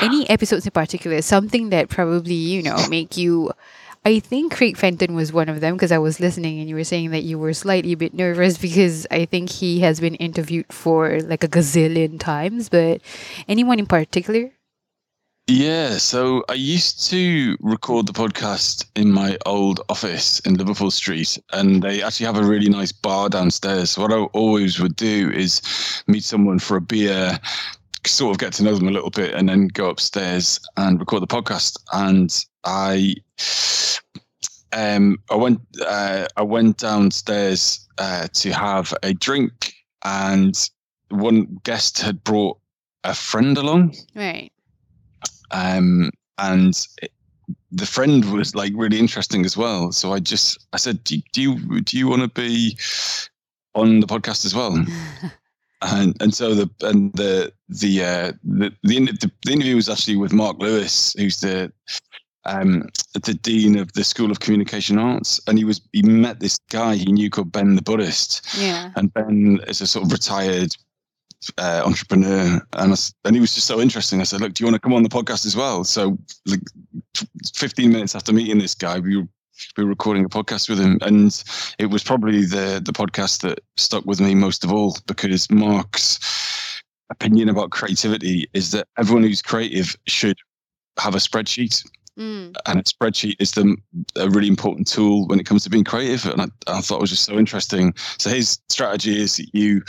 any 0.00 0.28
episodes 0.28 0.66
in 0.66 0.72
particular, 0.72 1.22
something 1.22 1.70
that 1.70 1.88
probably, 1.88 2.34
you 2.34 2.62
know, 2.62 2.76
make 2.88 3.16
you 3.16 3.52
I 4.06 4.18
think 4.18 4.54
Craig 4.54 4.76
Fenton 4.76 5.14
was 5.14 5.32
one 5.32 5.48
of 5.48 5.60
them 5.60 5.74
because 5.74 5.90
I 5.90 5.96
was 5.96 6.20
listening 6.20 6.60
and 6.60 6.68
you 6.68 6.74
were 6.74 6.84
saying 6.84 7.10
that 7.12 7.22
you 7.22 7.38
were 7.38 7.54
slightly 7.54 7.92
a 7.92 7.96
bit 7.96 8.12
nervous 8.12 8.58
because 8.66 9.06
I 9.10 9.24
think 9.24 9.50
he 9.50 9.80
has 9.80 9.98
been 9.98 10.14
interviewed 10.16 10.70
for 10.70 11.20
like 11.20 11.42
a 11.42 11.48
gazillion 11.48 12.20
times, 12.20 12.68
but 12.68 13.00
anyone 13.48 13.78
in 13.78 13.86
particular? 13.86 14.50
Yeah, 15.46 15.98
so 15.98 16.42
I 16.48 16.54
used 16.54 17.06
to 17.10 17.58
record 17.60 18.06
the 18.06 18.14
podcast 18.14 18.86
in 18.96 19.12
my 19.12 19.36
old 19.44 19.82
office 19.90 20.40
in 20.40 20.54
Liverpool 20.54 20.90
Street, 20.90 21.38
and 21.52 21.82
they 21.82 22.02
actually 22.02 22.24
have 22.24 22.38
a 22.38 22.44
really 22.44 22.70
nice 22.70 22.92
bar 22.92 23.28
downstairs. 23.28 23.90
So 23.90 24.02
what 24.02 24.12
I 24.12 24.20
always 24.32 24.80
would 24.80 24.96
do 24.96 25.30
is 25.30 25.60
meet 26.06 26.24
someone 26.24 26.58
for 26.58 26.78
a 26.78 26.80
beer, 26.80 27.38
sort 28.06 28.34
of 28.34 28.38
get 28.38 28.54
to 28.54 28.64
know 28.64 28.74
them 28.74 28.88
a 28.88 28.90
little 28.90 29.10
bit 29.10 29.34
and 29.34 29.46
then 29.46 29.68
go 29.68 29.90
upstairs 29.90 30.60
and 30.78 30.98
record 30.98 31.22
the 31.22 31.26
podcast. 31.26 31.76
And 31.92 32.34
I, 32.64 33.14
um, 34.72 35.18
I 35.30 35.36
went, 35.36 35.60
uh, 35.86 36.26
I 36.38 36.42
went 36.42 36.78
downstairs 36.78 37.86
uh, 37.98 38.28
to 38.32 38.50
have 38.50 38.94
a 39.02 39.12
drink, 39.12 39.74
and 40.06 40.58
one 41.10 41.60
guest 41.64 42.00
had 42.00 42.24
brought 42.24 42.56
a 43.04 43.14
friend 43.14 43.58
along. 43.58 43.94
Right. 44.14 44.50
Um, 45.54 46.10
and 46.38 46.74
it, 47.00 47.12
the 47.70 47.86
friend 47.86 48.24
was 48.32 48.54
like 48.54 48.72
really 48.74 48.98
interesting 48.98 49.44
as 49.44 49.56
well. 49.56 49.92
So 49.92 50.12
I 50.12 50.20
just, 50.20 50.66
I 50.72 50.76
said, 50.76 51.02
do, 51.04 51.20
do 51.32 51.42
you, 51.42 51.80
do 51.80 51.96
you 51.96 52.08
want 52.08 52.22
to 52.22 52.28
be 52.28 52.76
on 53.74 54.00
the 54.00 54.06
podcast 54.06 54.44
as 54.44 54.54
well? 54.54 54.84
and 55.82 56.16
and 56.20 56.34
so 56.34 56.54
the 56.54 56.70
and 56.82 57.12
the 57.12 57.52
the 57.68 58.02
uh, 58.02 58.32
the, 58.42 58.72
the, 58.82 59.30
the 59.44 59.52
interview 59.52 59.76
was 59.76 59.88
actually 59.88 60.16
with 60.16 60.32
Mark 60.32 60.58
Lewis, 60.58 61.14
who's 61.18 61.40
the 61.40 61.72
um, 62.46 62.88
the 63.12 63.34
dean 63.34 63.78
of 63.78 63.92
the 63.92 64.04
School 64.04 64.30
of 64.30 64.40
Communication 64.40 64.98
Arts, 64.98 65.40
and 65.46 65.58
he 65.58 65.64
was 65.64 65.80
he 65.92 66.02
met 66.02 66.40
this 66.40 66.58
guy 66.70 66.94
he 66.94 67.10
knew 67.12 67.30
called 67.30 67.52
Ben 67.52 67.76
the 67.76 67.82
Buddhist. 67.82 68.46
Yeah. 68.58 68.90
And 68.96 69.12
Ben 69.12 69.60
is 69.66 69.80
a 69.80 69.86
sort 69.86 70.06
of 70.06 70.12
retired 70.12 70.76
uh, 71.58 71.82
entrepreneur, 71.84 72.60
and 72.72 72.92
I, 72.92 72.96
and 73.24 73.34
he 73.36 73.40
was 73.40 73.54
just 73.54 73.66
so 73.66 73.80
interesting. 73.80 74.20
I 74.20 74.24
said, 74.24 74.40
"Look, 74.40 74.54
do 74.54 74.62
you 74.62 74.66
want 74.66 74.74
to 74.74 74.80
come 74.80 74.94
on 74.94 75.02
the 75.02 75.08
podcast 75.08 75.46
as 75.46 75.56
well?" 75.56 75.84
So, 75.84 76.18
like, 76.46 76.60
15 77.54 77.90
minutes 77.90 78.14
after 78.14 78.32
meeting 78.32 78.58
this 78.58 78.74
guy, 78.74 78.98
we 78.98 79.16
were 79.16 79.28
we 79.76 79.84
were 79.84 79.90
recording 79.90 80.24
a 80.24 80.28
podcast 80.28 80.68
with 80.68 80.78
him, 80.78 80.98
and 81.02 81.44
it 81.78 81.86
was 81.86 82.02
probably 82.02 82.44
the 82.44 82.80
the 82.84 82.92
podcast 82.92 83.40
that 83.42 83.60
stuck 83.76 84.04
with 84.04 84.20
me 84.20 84.34
most 84.34 84.64
of 84.64 84.72
all 84.72 84.96
because 85.06 85.50
Mark's 85.50 86.82
opinion 87.10 87.48
about 87.48 87.70
creativity 87.70 88.48
is 88.54 88.70
that 88.72 88.88
everyone 88.98 89.22
who's 89.22 89.42
creative 89.42 89.96
should 90.06 90.36
have 90.98 91.14
a 91.14 91.18
spreadsheet 91.18 91.84
Mm. 92.18 92.54
and 92.66 92.78
a 92.78 92.82
spreadsheet 92.84 93.34
is 93.40 93.50
the 93.52 93.76
a 94.16 94.30
really 94.30 94.46
important 94.46 94.86
tool 94.86 95.26
when 95.26 95.40
it 95.40 95.46
comes 95.46 95.64
to 95.64 95.70
being 95.70 95.82
creative. 95.82 96.30
And 96.32 96.42
I, 96.42 96.46
I 96.68 96.80
thought 96.80 96.98
it 96.98 97.00
was 97.00 97.10
just 97.10 97.24
so 97.24 97.36
interesting. 97.36 97.92
So 98.18 98.30
his 98.30 98.60
strategy 98.68 99.20
is 99.20 99.36
that 99.38 99.48
you 99.52 99.82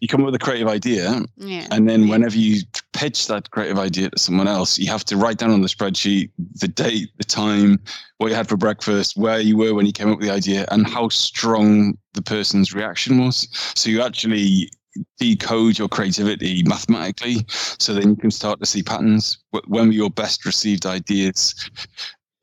you 0.00 0.08
come 0.08 0.22
up 0.22 0.26
with 0.26 0.34
a 0.34 0.38
creative 0.38 0.66
idea, 0.66 1.22
Yeah. 1.36 1.66
and 1.70 1.88
then 1.88 2.08
whenever 2.08 2.36
you 2.36 2.62
pitch 2.92 3.28
that 3.28 3.50
creative 3.52 3.78
idea 3.78 4.10
to 4.10 4.18
someone 4.18 4.48
else, 4.48 4.76
you 4.76 4.90
have 4.90 5.04
to 5.04 5.16
write 5.16 5.38
down 5.38 5.50
on 5.52 5.60
the 5.60 5.68
spreadsheet 5.68 6.30
the 6.56 6.66
date, 6.66 7.10
the 7.18 7.24
time, 7.24 7.78
what 8.18 8.28
you 8.28 8.34
had 8.34 8.48
for 8.48 8.56
breakfast, 8.56 9.16
where 9.16 9.38
you 9.38 9.56
were 9.56 9.74
when 9.74 9.86
you 9.86 9.92
came 9.92 10.10
up 10.10 10.18
with 10.18 10.26
the 10.26 10.34
idea, 10.34 10.66
and 10.72 10.88
how 10.88 11.08
strong 11.08 11.96
the 12.14 12.22
person's 12.22 12.74
reaction 12.74 13.24
was. 13.24 13.46
So 13.76 13.90
you 13.90 14.02
actually 14.02 14.70
decode 15.18 15.78
your 15.78 15.88
creativity 15.88 16.62
mathematically 16.64 17.36
so 17.48 17.94
then 17.94 18.10
you 18.10 18.16
can 18.16 18.30
start 18.30 18.60
to 18.60 18.66
see 18.66 18.82
patterns 18.82 19.38
Wh- 19.52 19.68
when 19.68 19.86
were 19.86 19.92
your 19.92 20.10
best 20.10 20.44
received 20.44 20.84
ideas 20.86 21.54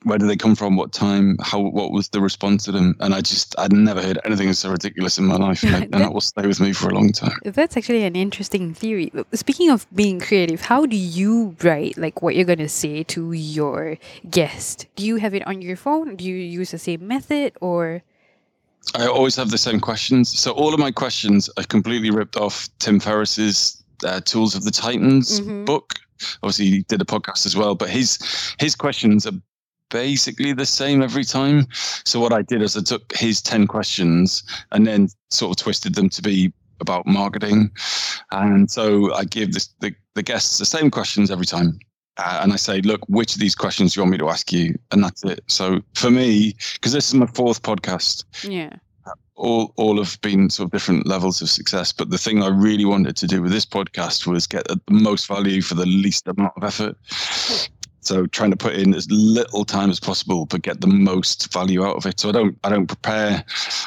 where 0.04 0.18
did 0.18 0.30
they 0.30 0.38
come 0.38 0.56
from 0.56 0.78
what 0.78 0.94
time 0.94 1.36
how 1.42 1.60
what 1.60 1.92
was 1.92 2.10
the 2.10 2.22
response 2.22 2.64
to 2.64 2.72
them 2.72 2.96
and 3.02 3.14
i 3.14 3.20
just 3.22 3.54
i'd 3.60 3.74
never 3.74 4.02
heard 4.02 4.18
anything 4.24 4.52
so 4.54 4.72
ridiculous 4.72 5.18
in 5.18 5.26
my 5.26 5.36
life 5.36 5.62
and, 5.64 5.84
and 5.94 5.94
that 5.94 6.14
will 6.14 6.22
stay 6.22 6.48
with 6.48 6.60
me 6.60 6.72
for 6.72 6.90
a 6.90 6.94
long 6.94 7.12
time 7.12 7.38
That's 7.44 7.76
actually 7.78 8.04
an 8.04 8.16
interesting 8.16 8.74
theory. 8.74 9.12
Speaking 9.34 9.70
of 9.70 9.86
being 9.94 10.20
creative, 10.20 10.62
how 10.62 10.86
do 10.86 10.96
you 10.96 11.56
write 11.62 11.98
like 11.98 12.22
what 12.22 12.36
you're 12.36 12.46
gonna 12.46 12.70
say 12.70 13.04
to 13.04 13.32
your 13.34 13.98
guest? 14.30 14.88
Do 14.96 15.06
you 15.06 15.18
have 15.18 15.34
it 15.34 15.46
on 15.46 15.62
your 15.62 15.76
phone? 15.76 16.16
Do 16.16 16.24
you 16.24 16.36
use 16.36 16.72
the 16.72 16.80
same 16.80 17.06
method 17.08 17.54
or 17.62 18.02
i 18.96 19.06
always 19.06 19.36
have 19.36 19.52
the 19.52 19.58
same 19.58 19.80
questions. 19.80 20.38
So 20.40 20.52
all 20.52 20.74
of 20.74 20.80
my 20.80 20.92
questions 20.92 21.50
are 21.58 21.64
completely 21.64 22.10
ripped 22.12 22.38
off 22.38 22.68
tim 22.80 23.00
ferriss's 23.00 23.84
uh, 24.06 24.22
tools 24.22 24.56
of 24.56 24.64
the 24.64 24.72
titans 24.72 25.42
Mhm. 25.42 25.66
book. 25.66 25.94
Obviously 26.44 26.66
he 26.66 26.84
did 26.84 27.02
a 27.02 27.06
podcast 27.06 27.46
as 27.46 27.56
well 27.56 27.76
but 27.76 27.90
his 27.90 28.18
his 28.60 28.76
questions 28.76 29.26
are 29.28 29.34
basically 29.92 30.54
the 30.54 30.66
same 30.66 31.02
every 31.02 31.24
time. 31.24 31.68
So 32.06 32.20
what 32.20 32.34
i 32.34 32.42
did 32.42 32.62
is 32.62 32.78
i 32.78 32.82
took 32.82 33.16
his 33.16 33.42
10 33.42 33.68
questions 33.68 34.44
and 34.72 34.86
then 34.88 35.10
sort 35.30 35.52
of 35.58 35.64
twisted 35.64 35.96
them 35.96 36.10
to 36.10 36.22
be 36.22 36.54
about 36.80 37.06
marketing. 37.06 37.72
And 38.32 38.70
so 38.72 39.14
i 39.14 39.24
give 39.26 39.54
this, 39.54 39.68
the, 39.82 39.94
the 40.16 40.24
guests 40.24 40.58
the 40.58 40.66
same 40.66 40.90
questions 40.90 41.30
every 41.32 41.46
time 41.46 41.80
uh, 42.20 42.40
and 42.42 42.54
I 42.54 42.58
say, 42.58 42.82
look, 42.82 43.02
which 43.08 43.34
of 43.34 43.40
these 43.40 43.56
questions 43.56 43.94
do 43.94 44.00
you 44.00 44.04
want 44.04 44.12
me 44.12 44.18
to 44.18 44.30
ask 44.30 44.52
you? 44.52 44.78
And 44.92 45.04
that's 45.04 45.24
it. 45.24 45.42
So 45.48 45.82
for 45.96 46.12
me, 46.12 46.56
because 46.74 46.94
this 46.94 47.08
is 47.08 47.14
my 47.16 47.28
fourth 47.28 47.62
podcast, 47.62 48.26
yeah? 48.44 48.76
all 49.36 49.74
all 49.78 49.98
have 49.98 50.20
been 50.22 50.50
sort 50.50 50.68
of 50.68 50.72
different 50.72 51.08
levels 51.08 51.42
of 51.42 51.50
success. 51.50 51.94
But 51.94 52.10
the 52.10 52.18
thing 52.18 52.44
I 52.44 52.50
really 52.50 52.86
wanted 52.86 53.16
to 53.18 53.28
do 53.28 53.42
with 53.42 53.52
this 53.52 53.66
podcast 53.66 54.28
was 54.28 54.46
get 54.48 54.68
the 54.68 54.80
most 54.90 55.28
value 55.28 55.62
for 55.62 55.76
the 55.76 55.86
least 55.86 56.28
amount 56.28 56.54
of 56.58 56.64
effort. 56.64 56.98
So 58.02 58.26
trying 58.28 58.50
to 58.52 58.58
put 58.58 58.76
in 58.76 58.96
as 58.96 59.12
little 59.12 59.66
time 59.66 59.90
as 59.90 60.00
possible, 60.00 60.46
but 60.46 60.62
get 60.62 60.82
the 60.82 60.88
most 60.88 61.52
value 61.52 61.84
out 61.84 61.98
of 61.98 62.06
it. 62.06 62.20
So 62.20 62.30
I 62.30 62.32
don't 62.32 62.58
I 62.64 62.70
don't 62.70 62.88
prepare, 62.88 63.44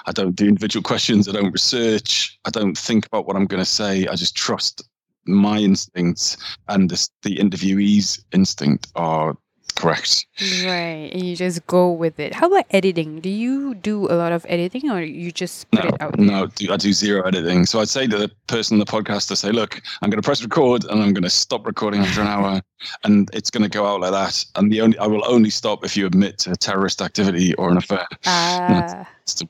I 0.06 0.12
don't 0.12 0.36
do 0.36 0.46
individual 0.46 0.82
questions, 0.82 1.28
I 1.28 1.32
don't 1.32 1.50
research, 1.50 2.38
I 2.44 2.50
don't 2.50 2.76
think 2.76 3.06
about 3.06 3.26
what 3.26 3.36
I'm 3.36 3.46
going 3.46 3.62
to 3.62 3.68
say. 3.68 4.06
I 4.06 4.14
just 4.14 4.36
trust 4.36 4.82
my 5.26 5.58
instincts 5.58 6.36
and 6.68 6.90
the, 6.90 7.08
the 7.22 7.36
interviewee's 7.38 8.24
instinct 8.32 8.88
are 8.96 9.36
correct. 9.74 10.26
Right, 10.64 11.10
and 11.12 11.22
you 11.22 11.34
just 11.34 11.66
go 11.66 11.90
with 11.90 12.20
it. 12.20 12.34
How 12.34 12.46
about 12.46 12.66
editing? 12.70 13.20
Do 13.20 13.30
you 13.30 13.74
do 13.74 14.06
a 14.06 14.14
lot 14.14 14.30
of 14.32 14.44
editing, 14.48 14.90
or 14.90 15.00
you 15.00 15.32
just 15.32 15.70
put 15.70 15.84
No, 15.84 15.88
it 15.88 16.00
out 16.00 16.16
there? 16.16 16.26
no, 16.26 16.46
do- 16.46 16.72
I 16.72 16.76
do 16.76 16.92
zero 16.92 17.22
editing. 17.26 17.64
So 17.64 17.80
I'd 17.80 17.88
say 17.88 18.06
to 18.06 18.18
the 18.18 18.30
person 18.48 18.74
on 18.74 18.78
the 18.80 18.84
podcast, 18.84 19.30
I 19.32 19.34
say, 19.34 19.50
look, 19.50 19.80
I'm 20.02 20.10
going 20.10 20.20
to 20.20 20.26
press 20.26 20.42
record 20.42 20.84
and 20.84 21.02
I'm 21.02 21.12
going 21.14 21.22
to 21.22 21.30
stop 21.30 21.66
recording 21.66 22.02
after 22.02 22.20
an 22.20 22.26
hour, 22.28 22.60
and 23.04 23.30
it's 23.32 23.50
going 23.50 23.62
to 23.62 23.68
go 23.68 23.86
out 23.86 24.00
like 24.00 24.12
that. 24.12 24.44
And 24.56 24.70
the 24.70 24.80
only 24.82 24.98
I 24.98 25.06
will 25.06 25.24
only 25.26 25.50
stop 25.50 25.84
if 25.84 25.96
you 25.96 26.06
admit 26.06 26.38
to 26.40 26.54
terrorist 26.56 27.00
activity 27.00 27.54
or 27.54 27.70
an 27.70 27.78
affair. 27.78 28.06
Ah, 28.26 29.08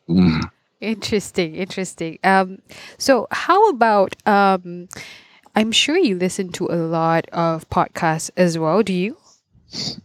mm. 0.09 0.51
interesting, 0.81 1.57
interesting. 1.57 2.19
Um, 2.23 2.63
so 2.97 3.27
how 3.33 3.69
about 3.71 4.15
um, 4.27 4.89
I'm 5.55 5.73
sure 5.73 5.97
you 5.97 6.17
listen 6.17 6.51
to 6.53 6.67
a 6.67 6.77
lot 6.77 7.29
of 7.33 7.69
podcasts 7.69 8.31
as 8.37 8.59
well. 8.59 8.83
Do 8.83 8.93
you? 8.93 9.17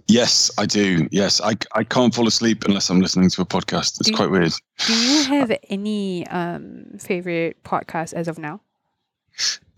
Yes, 0.07 0.49
I 0.57 0.65
do. 0.65 1.07
Yes, 1.11 1.41
I, 1.41 1.55
I 1.75 1.83
can't 1.83 2.13
fall 2.15 2.27
asleep 2.27 2.63
unless 2.65 2.89
I'm 2.89 3.01
listening 3.01 3.29
to 3.31 3.41
a 3.41 3.45
podcast. 3.45 3.99
It's 3.99 4.09
Do- 4.09 4.15
quite 4.15 4.31
weird. 4.31 4.53
Do 4.85 4.93
you 4.93 5.23
have 5.25 5.51
any 5.69 6.25
um 6.27 6.85
favorite 6.99 7.61
podcasts 7.63 8.13
as 8.13 8.27
of 8.27 8.37
now? 8.37 8.61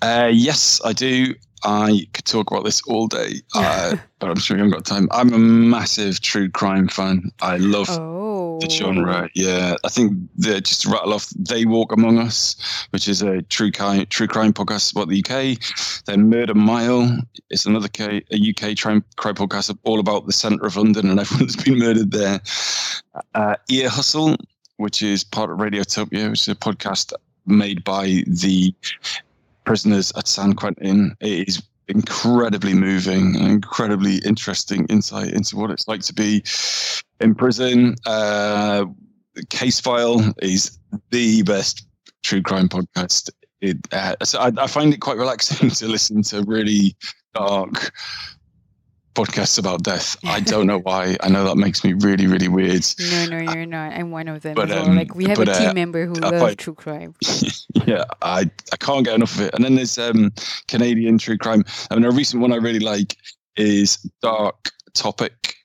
Uh, 0.02 0.30
yes, 0.32 0.80
I 0.86 0.94
do. 0.94 1.34
I 1.64 2.08
could 2.14 2.26
talk 2.26 2.52
about 2.52 2.64
this 2.64 2.82
all 2.88 3.08
day, 3.08 3.42
uh, 3.56 3.96
but 4.20 4.30
I'm 4.30 4.38
sure 4.38 4.58
you 4.58 4.64
haven't 4.64 4.78
got 4.78 4.86
time. 4.86 5.08
I'm 5.12 5.34
a 5.34 5.38
massive 5.38 6.22
true 6.22 6.50
crime 6.50 6.88
fan. 6.88 7.32
I 7.42 7.58
love 7.58 7.88
Oh, 7.90 8.60
the 8.60 8.70
genre. 8.70 9.30
Yeah, 9.36 9.76
I 9.84 9.90
think 9.90 10.14
they 10.38 10.60
just 10.62 10.82
to 10.84 10.90
rattle 10.90 11.14
off. 11.14 11.30
They 11.30 11.66
Walk 11.66 11.92
Among 11.92 12.20
Us, 12.20 12.56
which 12.92 13.08
is 13.08 13.22
a 13.22 13.42
true 13.44 13.72
crime 13.72 14.06
true 14.08 14.28
crime 14.28 14.54
podcast 14.54 14.92
about 14.92 15.10
the 15.10 15.20
UK. 15.24 15.58
Then 16.06 16.30
Murder 16.30 16.56
Mile 16.56 17.20
is 17.50 17.66
another 17.66 17.88
K, 17.88 18.24
a 18.32 18.36
UK 18.50 18.78
crime, 18.78 19.04
crime 19.16 19.36
podcast 19.36 19.78
all 19.84 20.00
about 20.00 20.26
the 20.26 20.34
centre 20.34 20.66
of 20.66 20.76
London 20.76 21.10
and 21.10 21.20
everyone 21.20 21.48
that's 21.48 21.64
been 21.64 21.80
murdered 21.80 22.12
there. 22.12 22.42
Uh, 23.36 23.56
Ear 23.70 23.90
Hustle, 23.90 24.36
which 24.78 25.02
is 25.02 25.24
part 25.24 25.52
of 25.52 25.58
Radiotopia, 25.58 26.30
which 26.30 26.42
is 26.42 26.48
a 26.50 26.56
podcast 26.56 27.14
made 27.46 27.84
by 27.84 28.24
the 28.28 28.74
prisoners 29.70 30.12
at 30.18 30.28
San 30.28 30.54
Quentin. 30.54 31.16
It 31.20 31.48
is 31.48 31.62
incredibly 31.88 32.74
moving 32.74 33.36
incredibly 33.36 34.18
interesting 34.26 34.88
insight 34.90 35.32
into 35.32 35.58
what 35.58 35.70
it's 35.70 35.88
like 35.88 36.02
to 36.02 36.14
be 36.14 36.44
in 37.20 37.36
prison. 37.36 37.94
Uh, 38.04 38.86
Case 39.52 39.80
File 39.80 40.34
is 40.42 40.80
the 41.12 41.44
best 41.44 41.86
true 42.24 42.42
crime 42.42 42.68
podcast. 42.68 43.30
It, 43.62 43.78
uh, 43.92 44.16
so 44.24 44.40
I, 44.40 44.52
I 44.58 44.66
find 44.66 44.92
it 44.92 45.02
quite 45.02 45.18
relaxing 45.18 45.70
to 45.82 45.88
listen 45.88 46.24
to 46.24 46.42
really 46.46 46.96
dark 47.36 47.92
podcasts 49.20 49.60
about 49.60 49.84
death. 49.84 50.16
I 50.24 50.40
don't 50.52 50.68
know 50.68 50.80
why. 50.80 51.18
I 51.22 51.30
know 51.30 51.44
that 51.46 51.58
makes 51.58 51.84
me 51.84 51.94
really, 51.94 52.28
really 52.28 52.48
weird. 52.48 52.86
No, 53.12 53.26
no, 53.26 53.38
you're 53.54 53.66
not. 53.66 53.94
I'm 53.94 54.12
one 54.12 54.28
of 54.28 54.42
them 54.42 54.56
But, 54.56 54.70
as 54.72 54.76
well. 54.76 54.90
um, 54.90 54.96
Like 54.96 55.16
we 55.16 55.26
have 55.26 55.38
but, 55.38 55.50
a 55.50 55.52
uh, 55.52 55.60
team 55.60 55.76
member 55.76 56.06
who 56.06 56.16
I 56.24 56.30
loves 56.30 56.56
true 56.56 56.76
crime. 56.76 57.16
yeah, 57.86 58.06
I, 58.22 58.50
I 58.72 58.78
can't 58.78 59.06
get 59.06 59.16
enough 59.16 59.36
of 59.36 59.42
it. 59.42 59.54
And 59.54 59.64
then 59.64 59.76
there's 59.76 59.98
um, 59.98 60.32
Canadian 60.68 61.18
true 61.18 61.38
crime. 61.38 61.64
I 61.92 61.96
mean, 61.96 62.06
a 62.06 62.12
recent 62.12 62.42
one 62.42 62.54
I 62.54 62.58
really 62.58 62.80
like 62.80 63.18
is 63.58 63.98
Dark 64.22 64.70
Topic. 64.94 65.56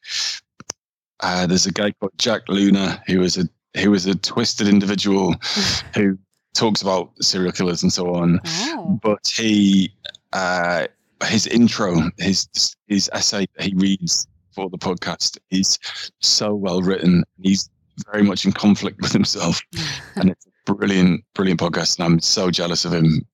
Uh, 1.20 1.46
there's 1.46 1.66
a 1.66 1.72
guy 1.72 1.92
called 1.92 2.12
Jack 2.18 2.42
Luna 2.48 3.02
who 3.06 3.22
is 3.22 3.38
a 3.38 3.48
who 3.80 3.92
is 3.94 4.06
a 4.06 4.14
twisted 4.14 4.68
individual 4.68 5.34
who 5.94 6.16
talks 6.54 6.82
about 6.82 7.10
serial 7.20 7.50
killers 7.52 7.82
and 7.82 7.92
so 7.92 8.14
on. 8.14 8.40
Oh, 8.46 9.00
But 9.02 9.26
he, 9.26 9.92
uh, 10.32 10.86
his 11.22 11.46
intro, 11.46 12.10
his 12.18 12.48
his 12.86 13.10
essay 13.12 13.46
that 13.56 13.66
he 13.66 13.74
reads 13.74 14.26
for 14.54 14.70
the 14.70 14.78
podcast 14.78 15.38
is 15.50 15.78
so 16.20 16.54
well 16.54 16.80
written. 16.82 17.24
He's 17.42 17.68
very 18.10 18.22
much 18.22 18.44
in 18.44 18.52
conflict 18.52 19.00
with 19.00 19.12
himself 19.12 19.60
and 20.16 20.30
it's 20.30 20.46
a 20.46 20.72
brilliant, 20.72 21.24
brilliant 21.34 21.60
podcast. 21.60 21.98
And 21.98 22.04
I'm 22.06 22.20
so 22.20 22.50
jealous 22.50 22.84
of 22.84 22.92
him. 22.92 23.26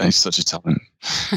He's 0.00 0.16
such 0.16 0.38
a 0.38 0.44
talent. 0.44 0.80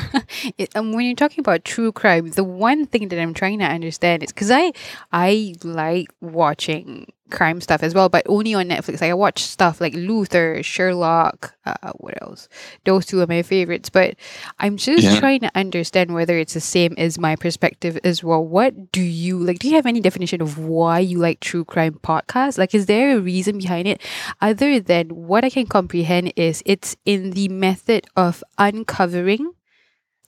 um, 0.76 0.94
when 0.94 1.06
you're 1.06 1.16
talking 1.16 1.42
about 1.42 1.66
true 1.66 1.92
crime, 1.92 2.30
the 2.32 2.44
one 2.44 2.86
thing 2.86 3.10
that 3.10 3.20
I'm 3.20 3.34
trying 3.34 3.60
to 3.60 3.66
understand 3.66 4.24
is 4.24 4.32
because 4.32 4.52
I 4.52 4.72
I 5.12 5.56
like 5.64 6.10
watching 6.22 7.08
crime 7.29 7.62
stuff 7.62 7.83
as 7.83 7.93
well, 7.93 8.09
but 8.09 8.25
only 8.27 8.53
on 8.53 8.67
Netflix. 8.69 9.01
Like 9.01 9.12
I 9.12 9.13
watch 9.13 9.43
stuff 9.43 9.79
like 9.79 9.93
Luther, 9.93 10.62
Sherlock. 10.63 11.53
Uh, 11.65 11.91
what 11.98 12.21
else? 12.21 12.50
Those 12.86 13.05
two 13.05 13.21
are 13.21 13.27
my 13.27 13.41
favorites. 13.43 13.89
But 13.89 14.15
I'm 14.59 14.77
just 14.77 15.03
Yeah. 15.03 15.19
trying 15.19 15.39
to 15.41 15.51
understand 15.55 16.13
whether 16.13 16.38
it's 16.38 16.53
the 16.53 16.59
same 16.62 16.93
as 16.98 17.17
my 17.19 17.36
perspective 17.36 18.00
as 18.03 18.24
well. 18.24 18.43
What 18.43 18.91
do 18.91 19.01
you 19.01 19.38
like? 19.39 19.59
Do 19.59 19.69
you 19.69 19.75
have 19.75 19.86
any 19.86 20.00
definition 20.01 20.41
of 20.41 20.57
why 20.57 21.00
you 21.00 21.19
like 21.19 21.39
true 21.39 21.63
crime 21.65 22.00
podcasts? 22.03 22.57
Like, 22.57 22.74
is 22.75 22.88
there 22.88 23.15
a 23.15 23.19
reason 23.19 23.57
behind 23.59 23.88
it, 23.88 24.01
other 24.41 24.79
than 24.79 25.09
what 25.09 25.45
I 25.45 25.50
can 25.50 25.67
comprehend 25.67 26.33
is 26.36 26.63
it's 26.65 26.95
in 27.05 27.31
the 27.31 27.48
method 27.50 28.07
of 28.15 28.43
uncovering 28.57 29.51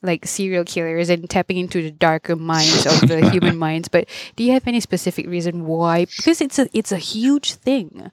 like 0.01 0.25
serial 0.25 0.63
killers 0.63 1.09
and 1.09 1.29
tapping 1.29 1.57
into 1.57 1.81
the 1.81 1.91
darker 1.91 2.35
minds 2.35 2.85
of 2.85 3.07
the 3.07 3.29
human 3.31 3.57
minds. 3.57 3.87
But 3.87 4.09
do 4.35 4.43
you 4.43 4.51
have 4.53 4.67
any 4.67 4.79
specific 4.79 5.27
reason 5.27 5.65
why? 5.65 6.05
Because 6.05 6.41
it's 6.41 6.59
a 6.59 6.67
it's 6.73 6.91
a 6.91 6.97
huge 6.97 7.53
thing. 7.53 8.11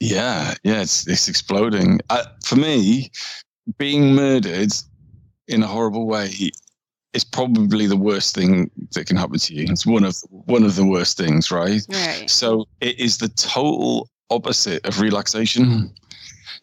Yeah, 0.00 0.54
yeah, 0.62 0.82
it's 0.82 1.06
it's 1.06 1.28
exploding. 1.28 2.00
Uh, 2.10 2.24
for 2.44 2.56
me, 2.56 3.10
being 3.78 4.14
murdered 4.14 4.72
in 5.48 5.62
a 5.62 5.66
horrible 5.66 6.06
way 6.06 6.30
is 7.12 7.24
probably 7.24 7.86
the 7.86 7.96
worst 7.96 8.34
thing 8.34 8.70
that 8.92 9.06
can 9.06 9.16
happen 9.16 9.38
to 9.38 9.54
you. 9.54 9.66
It's 9.68 9.86
one 9.86 10.04
of 10.04 10.16
one 10.28 10.64
of 10.64 10.76
the 10.76 10.84
worst 10.84 11.16
things, 11.16 11.50
right? 11.50 11.80
Right. 11.88 12.28
So 12.28 12.66
it 12.80 12.98
is 13.00 13.18
the 13.18 13.28
total 13.28 14.10
opposite 14.30 14.84
of 14.86 15.00
relaxation. 15.00 15.94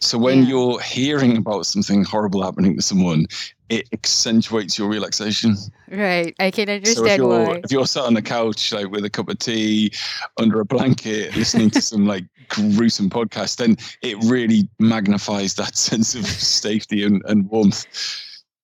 So 0.03 0.17
when 0.17 0.43
Yeah. 0.43 0.50
you're 0.50 0.79
hearing 0.81 1.38
about 1.38 1.65
something 1.65 2.03
horrible 2.03 2.43
happening 2.43 2.75
to 2.75 2.81
someone, 2.81 3.25
it 3.69 3.88
accentuates 3.93 4.77
your 4.77 4.89
relaxation. 4.89 5.55
Right. 5.89 6.36
I 6.39 6.51
can 6.51 6.67
So 6.67 6.74
if 6.74 6.86
understand 6.88 7.17
you're 7.22 7.27
why. 7.45 7.62
if 7.63 7.72
you're 7.72 7.88
sat 7.88 8.03
on 8.03 8.13
the 8.13 8.22
couch 8.22 8.72
like 8.74 8.89
with 8.91 9.05
a 9.05 9.10
cup 9.10 9.29
of 9.29 9.39
tea 9.39 9.91
under 10.38 10.60
a 10.60 10.65
blanket 10.65 11.36
listening 11.36 11.69
to 11.72 11.81
some 11.81 12.05
like 12.05 12.25
gruesome 12.50 13.10
podcast, 13.10 13.57
then 13.57 13.77
it 14.01 14.17
really 14.25 14.67
magnifies 14.79 15.55
that 15.55 15.75
sense 15.89 16.15
of 16.15 16.25
safety 16.27 17.03
and, 17.03 17.22
and 17.25 17.50
warmth. 17.50 17.86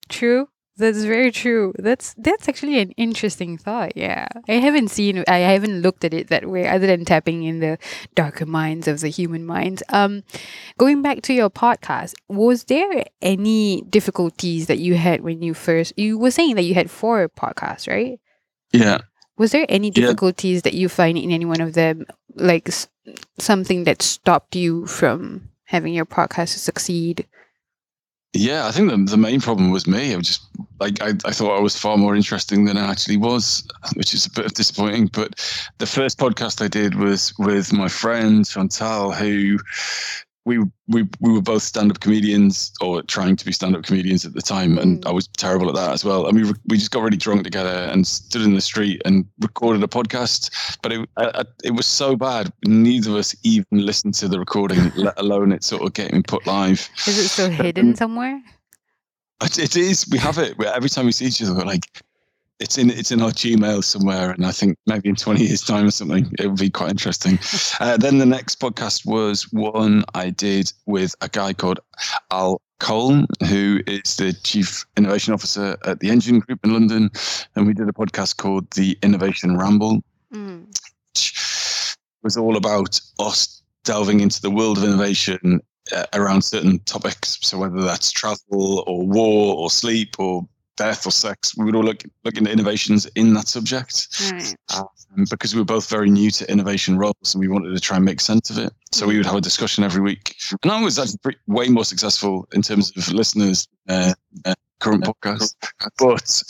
True. 0.09 0.47
That's 0.79 1.03
very 1.03 1.31
true. 1.31 1.73
That's 1.77 2.15
that's 2.17 2.47
actually 2.47 2.79
an 2.79 2.91
interesting 2.91 3.57
thought. 3.57 3.95
Yeah. 3.95 4.27
I 4.47 4.53
haven't 4.53 4.87
seen 4.89 5.23
I 5.27 5.39
haven't 5.39 5.81
looked 5.81 6.03
at 6.05 6.13
it 6.13 6.29
that 6.29 6.49
way 6.49 6.67
other 6.67 6.87
than 6.87 7.03
tapping 7.05 7.43
in 7.43 7.59
the 7.59 7.77
darker 8.15 8.45
minds 8.45 8.87
of 8.87 9.01
the 9.01 9.09
human 9.09 9.45
minds. 9.45 9.83
Um 9.89 10.23
going 10.77 11.01
back 11.01 11.21
to 11.23 11.33
your 11.33 11.49
podcast, 11.49 12.15
was 12.29 12.63
there 12.65 13.03
any 13.21 13.81
difficulties 13.89 14.67
that 14.67 14.79
you 14.79 14.95
had 14.95 15.21
when 15.21 15.41
you 15.41 15.53
first 15.53 15.93
you 15.97 16.17
were 16.17 16.31
saying 16.31 16.55
that 16.55 16.63
you 16.63 16.73
had 16.73 16.89
four 16.89 17.27
podcasts, 17.29 17.87
right? 17.87 18.19
Yeah. 18.71 18.99
Was 19.37 19.51
there 19.51 19.65
any 19.69 19.87
Yeah. 19.87 20.01
difficulties 20.01 20.61
that 20.63 20.73
you 20.73 20.87
find 20.89 21.17
in 21.17 21.31
any 21.31 21.45
one 21.45 21.61
of 21.61 21.73
them 21.73 22.05
like 22.35 22.69
s- 22.69 22.87
something 23.37 23.83
that 23.83 24.01
stopped 24.01 24.55
you 24.55 24.85
from 24.87 25.49
having 25.65 25.93
your 25.93 26.05
podcast 26.05 26.57
succeed? 26.57 27.27
Yeah, 28.33 28.67
I 28.67 28.71
think 28.71 28.91
the, 28.91 28.97
the 28.97 29.17
main 29.17 29.41
problem 29.41 29.71
was 29.71 29.87
me. 29.87 30.13
I 30.13 30.17
was 30.17 30.27
just 30.27 30.47
like 30.79 31.01
I, 31.01 31.09
I 31.25 31.31
thought 31.31 31.57
I 31.57 31.61
was 31.61 31.75
far 31.75 31.97
more 31.97 32.15
interesting 32.15 32.65
than 32.65 32.77
I 32.77 32.89
actually 32.89 33.17
was, 33.17 33.67
which 33.95 34.13
is 34.13 34.27
a 34.27 34.29
bit 34.29 34.53
disappointing. 34.53 35.07
But 35.07 35.35
the 35.79 35.87
first 35.87 36.19
podcast 36.19 36.63
I 36.63 36.67
did 36.67 36.95
was 36.95 37.33
with 37.39 37.73
my 37.73 37.87
friend 37.87 38.47
Chantal, 38.47 39.11
who 39.11 39.57
we 40.49 40.57
we 40.87 41.07
we 41.19 41.31
were 41.31 41.41
both 41.41 41.61
stand-up 41.61 41.99
comedians 41.99 42.71
or 42.81 43.03
trying 43.03 43.35
to 43.35 43.45
be 43.45 43.51
stand-up 43.51 43.83
comedians 43.83 44.25
at 44.25 44.33
the 44.33 44.41
time, 44.41 44.77
and 44.77 44.89
Mm. 44.89 45.09
I 45.09 45.11
was 45.11 45.27
terrible 45.37 45.69
at 45.69 45.75
that 45.75 45.91
as 45.91 46.03
well. 46.03 46.25
And 46.25 46.35
we 46.35 46.51
we 46.65 46.77
just 46.77 46.89
got 46.91 47.03
really 47.03 47.17
drunk 47.17 47.43
together 47.43 47.69
and 47.91 48.07
stood 48.07 48.41
in 48.41 48.55
the 48.55 48.61
street 48.61 49.01
and 49.05 49.25
recorded 49.39 49.83
a 49.83 49.87
podcast. 49.87 50.49
But 50.81 50.91
it 50.91 51.09
I, 51.17 51.43
it 51.63 51.71
was 51.71 51.85
so 51.85 52.15
bad, 52.15 52.51
neither 52.65 53.11
of 53.11 53.17
us 53.17 53.35
even 53.43 53.85
listened 53.85 54.15
to 54.15 54.27
the 54.27 54.39
recording, 54.39 54.91
let 54.95 55.19
alone 55.19 55.51
it 55.51 55.63
sort 55.63 55.83
of 55.83 55.93
getting 55.93 56.23
put 56.23 56.47
live. 56.47 56.89
Is 57.07 57.17
it 57.19 57.27
still 57.29 57.51
hidden 57.51 57.95
somewhere? 57.95 58.41
It 59.43 59.59
it 59.59 59.75
is. 59.75 60.07
We 60.11 60.17
have 60.17 60.37
it. 60.39 60.55
Every 60.65 60.89
time 60.89 61.05
we 61.05 61.11
see 61.11 61.25
each 61.25 61.41
other, 61.43 61.53
we're 61.53 61.63
like, 61.75 61.85
it's 62.59 62.77
in 62.77 62.89
it's 62.89 63.11
in 63.11 63.21
our 63.21 63.31
Gmail 63.31 63.83
somewhere, 63.83 64.31
and 64.31 64.45
I 64.45 64.51
think 64.51 64.77
maybe 64.85 65.09
in 65.09 65.15
twenty 65.15 65.45
years' 65.45 65.61
time 65.61 65.85
or 65.85 65.91
something, 65.91 66.31
it 66.39 66.47
would 66.47 66.59
be 66.59 66.69
quite 66.69 66.91
interesting. 66.91 67.39
Uh, 67.79 67.95
then 67.95 68.17
the 68.17 68.25
next 68.25 68.59
podcast 68.59 69.05
was 69.05 69.43
one 69.53 70.03
I 70.13 70.31
did 70.31 70.73
with 70.85 71.15
a 71.21 71.29
guy 71.29 71.53
called 71.53 71.79
Al 72.29 72.61
Cole, 72.81 73.25
who 73.47 73.79
is 73.87 74.17
the 74.17 74.33
chief 74.43 74.85
innovation 74.97 75.33
officer 75.33 75.77
at 75.85 76.01
the 76.01 76.09
Engine 76.09 76.39
Group 76.39 76.59
in 76.65 76.73
London, 76.73 77.09
and 77.55 77.65
we 77.65 77.73
did 77.73 77.87
a 77.87 77.93
podcast 77.93 78.35
called 78.37 78.69
the 78.71 78.97
Innovation 79.01 79.57
Ramble, 79.57 80.03
Mm. 80.33 80.65
which 81.13 81.95
was 82.21 82.35
all 82.37 82.57
about 82.57 82.99
us 83.19 83.61
delving 83.85 84.19
into 84.19 84.41
the 84.41 84.51
world 84.51 84.77
of 84.77 84.83
innovation 84.83 85.61
uh, 85.95 86.05
around 86.13 86.43
certain 86.43 86.79
topics. 86.79 87.39
So 87.41 87.57
whether 87.57 87.81
that's 87.81 88.11
travel 88.11 88.83
or 88.87 89.07
war 89.07 89.55
or 89.55 89.69
sleep 89.69 90.19
or 90.19 90.47
death 90.79 91.05
or 91.05 91.11
sex, 91.11 91.55
we 91.57 91.65
would 91.65 91.75
all 91.75 91.83
look 91.83 92.03
look 92.23 92.37
into 92.37 92.51
innovations 92.51 93.05
in 93.15 93.33
that 93.33 93.47
subject. 93.47 94.07
Right. 94.31 94.55
Um, 94.75 95.25
because 95.29 95.53
we 95.53 95.61
were 95.61 95.65
both 95.65 95.89
very 95.89 96.09
new 96.09 96.31
to 96.31 96.49
innovation 96.51 96.97
roles 96.97 97.33
and 97.33 97.41
we 97.41 97.47
wanted 97.47 97.73
to 97.73 97.79
try 97.79 97.97
and 97.97 98.05
make 98.05 98.21
sense 98.21 98.49
of 98.49 98.57
it. 98.57 98.71
So 98.91 99.05
we 99.05 99.17
would 99.17 99.25
have 99.25 99.35
a 99.35 99.41
discussion 99.41 99.83
every 99.83 100.01
week. 100.01 100.35
And 100.63 100.71
I 100.71 100.81
was 100.81 100.97
actually 100.97 101.35
way 101.47 101.67
more 101.67 101.83
successful 101.83 102.47
in 102.53 102.61
terms 102.61 102.95
of 102.95 103.11
listeners 103.11 103.67
uh, 103.89 104.13
uh, 104.45 104.55
current 104.79 105.03
podcast, 105.03 105.55
but 105.97 106.43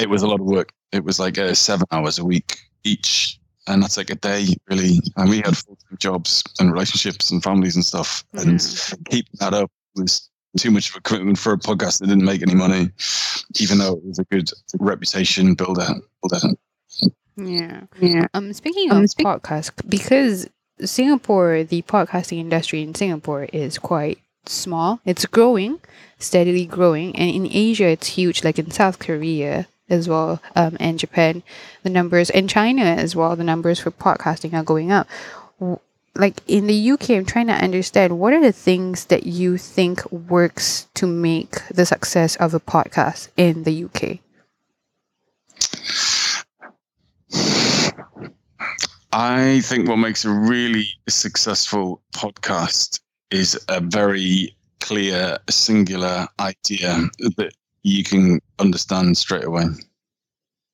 it 0.00 0.08
was 0.08 0.22
a 0.22 0.28
lot 0.28 0.40
of 0.40 0.46
work. 0.46 0.72
It 0.92 1.04
was 1.04 1.18
like 1.18 1.36
uh, 1.36 1.54
seven 1.54 1.86
hours 1.90 2.18
a 2.18 2.24
week 2.24 2.58
each. 2.84 3.38
And 3.66 3.82
that's 3.82 3.96
like 3.96 4.10
a 4.10 4.16
day, 4.16 4.46
really. 4.68 5.00
And 5.16 5.30
we 5.30 5.38
had 5.38 5.56
full 5.56 5.76
time 5.76 5.98
jobs 5.98 6.42
and 6.58 6.72
relationships 6.72 7.30
and 7.30 7.42
families 7.42 7.76
and 7.76 7.84
stuff. 7.84 8.24
And 8.34 8.60
keeping 9.10 9.38
that 9.38 9.54
up 9.54 9.70
was 9.94 10.28
too 10.58 10.70
much 10.70 10.90
of 10.90 10.96
a 10.96 11.00
commitment 11.00 11.38
for 11.38 11.52
a 11.52 11.58
podcast 11.58 11.98
that 12.00 12.06
didn't 12.08 12.24
make 12.24 12.42
any 12.42 12.54
money, 12.54 12.90
even 13.60 13.78
though 13.78 13.94
it 13.94 14.04
was 14.04 14.18
a 14.18 14.24
good 14.24 14.50
reputation 14.78 15.54
builder. 15.54 15.86
builder. 16.22 16.54
Yeah. 17.36 17.82
Yeah. 18.00 18.26
Um, 18.34 18.52
speaking 18.52 18.90
Um, 18.90 19.04
of 19.04 19.10
speak- 19.10 19.26
podcasts, 19.26 19.70
because 19.88 20.48
Singapore, 20.84 21.64
the 21.64 21.82
podcasting 21.82 22.38
industry 22.38 22.82
in 22.82 22.94
Singapore 22.94 23.44
is 23.52 23.78
quite 23.78 24.18
small. 24.46 25.00
It's 25.06 25.24
growing, 25.26 25.78
steadily 26.18 26.66
growing, 26.66 27.16
and 27.16 27.30
in 27.30 27.48
Asia, 27.50 27.86
it's 27.88 28.08
huge. 28.08 28.44
Like 28.44 28.58
in 28.58 28.70
South 28.70 28.98
Korea 28.98 29.68
as 29.88 30.08
well, 30.08 30.42
um, 30.56 30.76
and 30.80 30.98
Japan, 30.98 31.42
the 31.82 31.90
numbers, 31.90 32.28
and 32.30 32.48
China 32.50 32.82
as 32.82 33.14
well, 33.16 33.36
the 33.36 33.44
numbers 33.44 33.78
for 33.80 33.90
podcasting 33.90 34.52
are 34.54 34.62
going 34.64 34.90
up. 34.92 35.06
Like 36.14 36.42
in 36.46 36.66
the 36.66 36.90
UK, 36.90 37.10
I'm 37.10 37.24
trying 37.24 37.46
to 37.46 37.54
understand 37.54 38.18
what 38.18 38.34
are 38.34 38.40
the 38.40 38.52
things 38.52 39.06
that 39.06 39.24
you 39.24 39.56
think 39.56 40.10
works 40.12 40.86
to 40.94 41.06
make 41.06 41.66
the 41.68 41.86
success 41.86 42.36
of 42.36 42.52
a 42.52 42.60
podcast 42.60 43.28
in 43.36 43.62
the 43.62 43.84
UK. 43.84 44.18
I 49.14 49.60
think 49.60 49.88
what 49.88 49.96
makes 49.96 50.24
a 50.24 50.30
really 50.30 50.86
successful 51.08 52.02
podcast 52.14 53.00
is 53.30 53.58
a 53.68 53.80
very 53.80 54.56
clear, 54.80 55.38
singular 55.48 56.28
idea 56.40 57.08
that 57.36 57.52
you 57.82 58.04
can 58.04 58.40
understand 58.58 59.16
straight 59.16 59.44
away. 59.44 59.64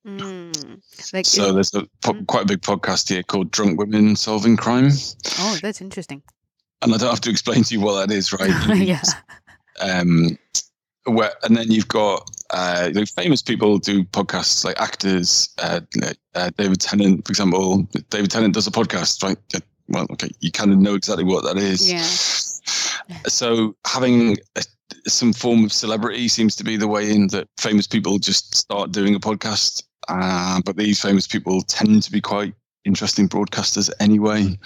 Mm. 0.07 0.81
Like, 1.13 1.25
So 1.25 1.51
there's 1.53 1.73
a 1.73 1.85
po- 2.01 2.13
Mm. 2.13 2.27
quite 2.27 2.43
a 2.43 2.47
big 2.47 2.61
podcast 2.61 3.09
here 3.09 3.23
called 3.23 3.51
Drunk 3.51 3.77
Women 3.79 4.15
Solving 4.15 4.57
Crime, 4.57 4.91
oh, 5.39 5.57
that's 5.61 5.81
interesting. 5.81 6.21
and 6.81 6.93
I 6.93 6.97
don't 6.97 7.09
have 7.09 7.21
to 7.21 7.29
explain 7.29 7.63
to 7.63 7.73
you 7.73 7.81
what 7.81 8.07
that 8.07 8.13
is, 8.15 8.31
right? 8.33 8.49
Yeah. 8.77 9.01
um, 9.81 10.37
where, 11.05 11.31
and 11.43 11.55
then 11.57 11.71
you've 11.71 11.87
got 11.87 12.29
uh, 12.51 12.89
like 12.93 13.09
famous 13.09 13.41
people 13.41 13.77
do 13.77 14.03
podcasts 14.05 14.63
like 14.65 14.79
actors. 14.79 15.49
Uh, 15.57 15.81
uh, 16.35 16.49
David 16.57 16.79
Tennant, 16.81 17.25
for 17.25 17.31
example. 17.31 17.87
David 18.09 18.29
Tennant 18.31 18.53
does 18.53 18.67
a 18.67 18.71
podcast, 18.71 19.23
right? 19.23 19.37
Well, 19.87 20.05
okay, 20.11 20.29
you 20.39 20.51
kind 20.51 20.71
of 20.71 20.77
know 20.79 20.95
exactly 20.95 21.23
what 21.23 21.43
that 21.45 21.57
is. 21.57 21.89
Yeah. 21.89 22.03
So 23.27 23.75
having 23.87 24.37
a, 24.55 24.63
some 25.07 25.33
form 25.33 25.63
of 25.63 25.73
celebrity 25.73 26.27
seems 26.27 26.55
to 26.57 26.63
be 26.63 26.77
the 26.77 26.87
way 26.87 27.09
in 27.11 27.27
that 27.27 27.47
famous 27.57 27.87
people 27.87 28.19
just 28.19 28.55
start 28.55 28.91
doing 28.91 29.15
a 29.15 29.19
podcast. 29.19 29.83
Uh, 30.09 30.61
but 30.65 30.75
these 30.75 31.01
famous 31.01 31.27
people 31.27 31.61
tend 31.61 32.03
to 32.03 32.11
be 32.11 32.21
quite 32.21 32.53
interesting 32.85 33.29
broadcasters 33.29 33.89
anyway. 33.99 34.57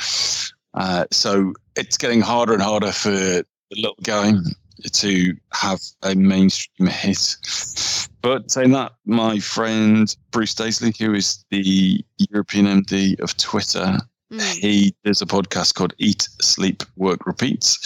Uh, 0.74 1.06
so 1.12 1.54
it's 1.76 1.98
getting 1.98 2.22
harder 2.22 2.54
and 2.54 2.62
harder 2.62 2.92
for 2.92 3.12
the 3.12 3.46
little 3.72 3.96
guy 4.04 4.32
to 4.92 5.36
have 5.52 5.80
a 6.04 6.16
mainstream 6.16 6.88
hit. 6.88 7.38
But 8.22 8.50
saying 8.50 8.72
that, 8.72 8.94
my 9.06 9.40
friend 9.40 10.16
Bruce 10.32 10.56
Daisley, 10.56 10.98
who 10.98 11.14
is 11.14 11.44
the 11.52 12.04
European 12.32 12.66
MD 12.66 13.20
of 13.20 13.36
Twitter, 13.38 14.00
Mm. 14.34 14.42
he 14.56 14.96
does 15.04 15.22
a 15.22 15.28
podcast 15.28 15.76
called 15.76 15.94
Eat, 16.00 16.28
Sleep, 16.42 16.82
Work, 16.96 17.28
Repeat, 17.28 17.78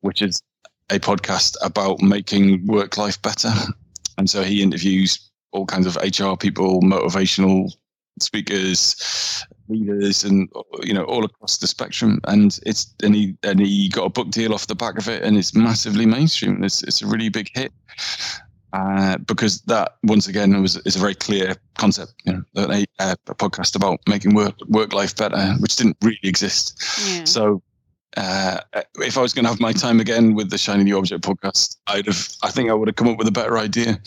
which 0.00 0.20
is 0.20 0.42
a 0.90 0.98
podcast 0.98 1.56
about 1.62 2.02
making 2.02 2.66
work 2.66 2.98
life 2.98 3.20
better. 3.22 3.52
And 4.18 4.28
so 4.28 4.42
he 4.42 4.62
interviews 4.62 5.18
all 5.52 5.66
kinds 5.66 5.86
of 5.86 5.96
HR 5.96 6.36
people, 6.36 6.80
motivational 6.82 7.70
speakers, 8.20 9.44
leaders, 9.68 10.24
and 10.24 10.48
you 10.82 10.94
know 10.94 11.04
all 11.04 11.24
across 11.24 11.58
the 11.58 11.66
spectrum. 11.66 12.20
And 12.24 12.58
it's 12.64 12.94
and 13.02 13.14
he 13.14 13.36
and 13.42 13.60
he 13.60 13.88
got 13.88 14.04
a 14.04 14.10
book 14.10 14.30
deal 14.30 14.54
off 14.54 14.66
the 14.66 14.74
back 14.74 14.98
of 14.98 15.08
it, 15.08 15.22
and 15.22 15.36
it's 15.36 15.54
massively 15.54 16.06
mainstream. 16.06 16.62
It's 16.64 16.82
it's 16.82 17.02
a 17.02 17.06
really 17.06 17.28
big 17.28 17.50
hit. 17.54 17.72
Uh, 18.72 19.16
because 19.18 19.62
that 19.62 19.96
once 20.02 20.28
again 20.28 20.60
was 20.60 20.76
is 20.78 20.96
a 20.96 20.98
very 20.98 21.14
clear 21.14 21.54
concept, 21.78 22.12
you 22.24 22.32
know, 22.32 22.42
that 22.54 22.70
a, 22.70 22.84
a 23.00 23.34
podcast 23.34 23.74
about 23.74 24.00
making 24.06 24.34
work 24.34 24.54
work 24.68 24.92
life 24.92 25.16
better, 25.16 25.54
which 25.60 25.76
didn't 25.76 25.96
really 26.02 26.18
exist. 26.22 26.76
Yeah. 27.08 27.24
So, 27.24 27.62
uh, 28.16 28.60
if 28.96 29.18
I 29.18 29.20
was 29.20 29.34
going 29.34 29.44
to 29.44 29.50
have 29.50 29.60
my 29.60 29.72
time 29.72 30.00
again 30.00 30.34
with 30.34 30.50
the 30.50 30.58
Shiny 30.58 30.84
New 30.84 30.96
Object 30.96 31.22
podcast, 31.22 31.76
I'd 31.86 32.06
have. 32.06 32.28
I 32.42 32.50
think 32.50 32.70
I 32.70 32.74
would 32.74 32.88
have 32.88 32.96
come 32.96 33.08
up 33.08 33.18
with 33.18 33.28
a 33.28 33.32
better 33.32 33.58
idea. 33.58 34.00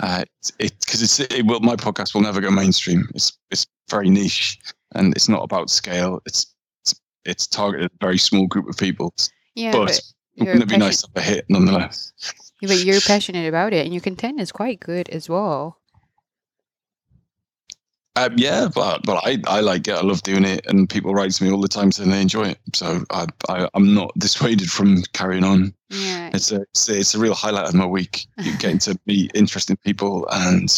Uh, 0.00 0.24
it 0.58 0.72
because 0.80 1.02
it's 1.02 1.20
it 1.20 1.46
will 1.46 1.60
my 1.60 1.76
podcast 1.76 2.14
will 2.14 2.22
never 2.22 2.40
go 2.40 2.50
mainstream. 2.50 3.08
It's 3.14 3.36
it's 3.50 3.66
very 3.90 4.08
niche 4.08 4.58
and 4.94 5.14
it's 5.14 5.28
not 5.28 5.42
about 5.42 5.70
scale. 5.70 6.22
It's 6.24 6.54
it's, 6.82 7.00
it's 7.24 7.46
targeted 7.46 7.90
a 7.92 8.04
very 8.04 8.18
small 8.18 8.46
group 8.46 8.68
of 8.68 8.76
people. 8.76 9.14
yeah, 9.54 9.72
but 9.72 9.86
but, 9.86 10.00
you're 10.34 10.54
wouldn't 10.54 10.70
it 10.70 10.74
be 10.74 10.78
nice 10.78 11.02
to 11.02 11.08
have 11.14 11.22
a 11.22 11.26
hit 11.26 11.44
nonetheless? 11.48 12.12
but 12.62 12.84
you're 12.84 13.00
passionate 13.02 13.48
about 13.48 13.74
it, 13.74 13.84
and 13.84 13.94
your 13.94 14.02
content 14.02 14.40
is 14.40 14.50
quite 14.50 14.80
good 14.80 15.08
as 15.10 15.28
well. 15.28 15.78
Um, 18.16 18.32
yeah, 18.36 18.68
but 18.74 19.02
but 19.04 19.22
I, 19.26 19.38
I 19.46 19.60
like 19.60 19.86
it. 19.88 19.94
I 19.94 20.00
love 20.00 20.22
doing 20.22 20.44
it, 20.44 20.64
and 20.66 20.88
people 20.88 21.12
write 21.14 21.32
to 21.32 21.44
me 21.44 21.50
all 21.52 21.60
the 21.60 21.68
time 21.68 21.92
saying 21.92 22.10
they 22.10 22.22
enjoy 22.22 22.48
it. 22.48 22.58
So 22.74 23.04
I, 23.10 23.26
I 23.48 23.68
I'm 23.74 23.94
not 23.94 24.12
dissuaded 24.18 24.70
from 24.70 25.02
carrying 25.12 25.44
on. 25.44 25.74
Yeah. 25.90 26.30
It's 26.32 26.50
a 26.50 26.62
it's, 26.62 26.88
a- 26.88 26.98
it's 26.98 27.14
a 27.14 27.18
real 27.18 27.34
highlight 27.34 27.68
of 27.68 27.74
my 27.74 27.84
week. 27.86 28.26
Getting 28.58 28.78
to 28.80 28.98
meet 29.06 29.32
interesting 29.34 29.76
people 29.76 30.26
and 30.32 30.68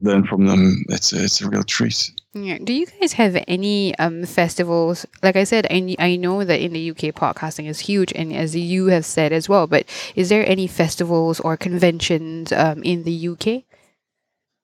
learn 0.00 0.26
from 0.26 0.46
them. 0.46 0.82
It's 0.88 1.12
a, 1.12 1.22
it's 1.24 1.40
a 1.42 1.48
real 1.48 1.62
treat. 1.62 2.10
Yeah. 2.32 2.58
Do 2.64 2.72
you 2.72 2.86
guys 2.86 3.12
have 3.12 3.36
any 3.46 3.94
um 3.98 4.24
festivals? 4.24 5.04
Like 5.22 5.36
I 5.36 5.44
said, 5.44 5.66
I, 5.70 5.94
I 5.98 6.16
know 6.16 6.42
that 6.42 6.60
in 6.60 6.72
the 6.72 6.90
UK 6.90 7.14
podcasting 7.14 7.68
is 7.68 7.80
huge, 7.80 8.12
and 8.14 8.32
as 8.32 8.56
you 8.56 8.86
have 8.86 9.04
said 9.04 9.32
as 9.32 9.46
well. 9.48 9.66
But 9.66 9.84
is 10.14 10.30
there 10.30 10.48
any 10.48 10.66
festivals 10.66 11.38
or 11.40 11.56
conventions 11.58 12.50
um 12.50 12.82
in 12.82 13.04
the 13.04 13.28
UK? 13.28 13.64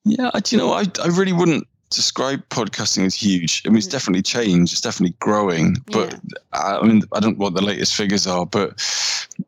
Yeah, 0.04 0.30
I, 0.34 0.40
do 0.40 0.56
you 0.56 0.62
know, 0.62 0.72
I 0.72 0.84
I 1.02 1.06
really 1.08 1.32
wouldn't 1.32 1.66
describe 1.94 2.46
podcasting 2.48 3.04
as 3.06 3.14
huge. 3.14 3.62
I 3.64 3.68
mean, 3.68 3.78
it's 3.78 3.86
Mhm. 3.86 3.92
definitely 3.92 4.22
changed. 4.22 4.72
It's 4.72 4.80
definitely 4.80 5.16
growing. 5.20 5.76
But 5.92 6.18
I, 6.52 6.76
I 6.78 6.82
mean, 6.86 7.02
I 7.12 7.20
don't 7.20 7.38
know 7.38 7.44
what 7.44 7.54
the 7.54 7.62
latest 7.62 7.94
figures 7.94 8.26
are, 8.26 8.46
but 8.46 8.76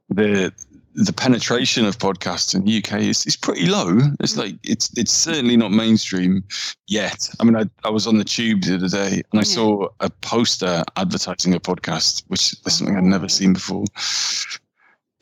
the 0.09 0.53
the 0.97 1.13
penetration 1.13 1.85
of 1.87 1.99
podcasts 1.99 2.55
in 2.55 2.65
the 2.65 2.71
UK 2.79 3.01
is, 3.01 3.27
is 3.27 3.35
pretty 3.35 3.67
low. 3.67 3.99
It's 4.21 4.37
like 4.37 4.55
it's 4.63 4.91
it's 4.97 5.11
certainly 5.11 5.57
not 5.57 5.73
mainstream 5.73 6.45
yet. 6.87 7.29
I 7.41 7.45
mean, 7.45 7.57
I, 7.57 7.65
I 7.85 7.91
was 7.91 8.07
on 8.07 8.19
the 8.19 8.25
tube 8.25 8.63
the 8.63 8.77
other 8.77 8.89
day 8.89 9.15
and 9.33 9.35
I 9.35 9.39
Yeah. 9.39 9.55
saw 9.57 9.89
a 9.99 10.09
poster 10.09 10.85
advertising 10.97 11.53
a 11.53 11.59
podcast, 11.59 12.23
which 12.29 12.53
is 12.53 12.61
something 12.77 12.97
I'd 12.97 13.03
never 13.03 13.25
Oh. 13.25 13.29
seen 13.29 13.55
before. 13.55 13.85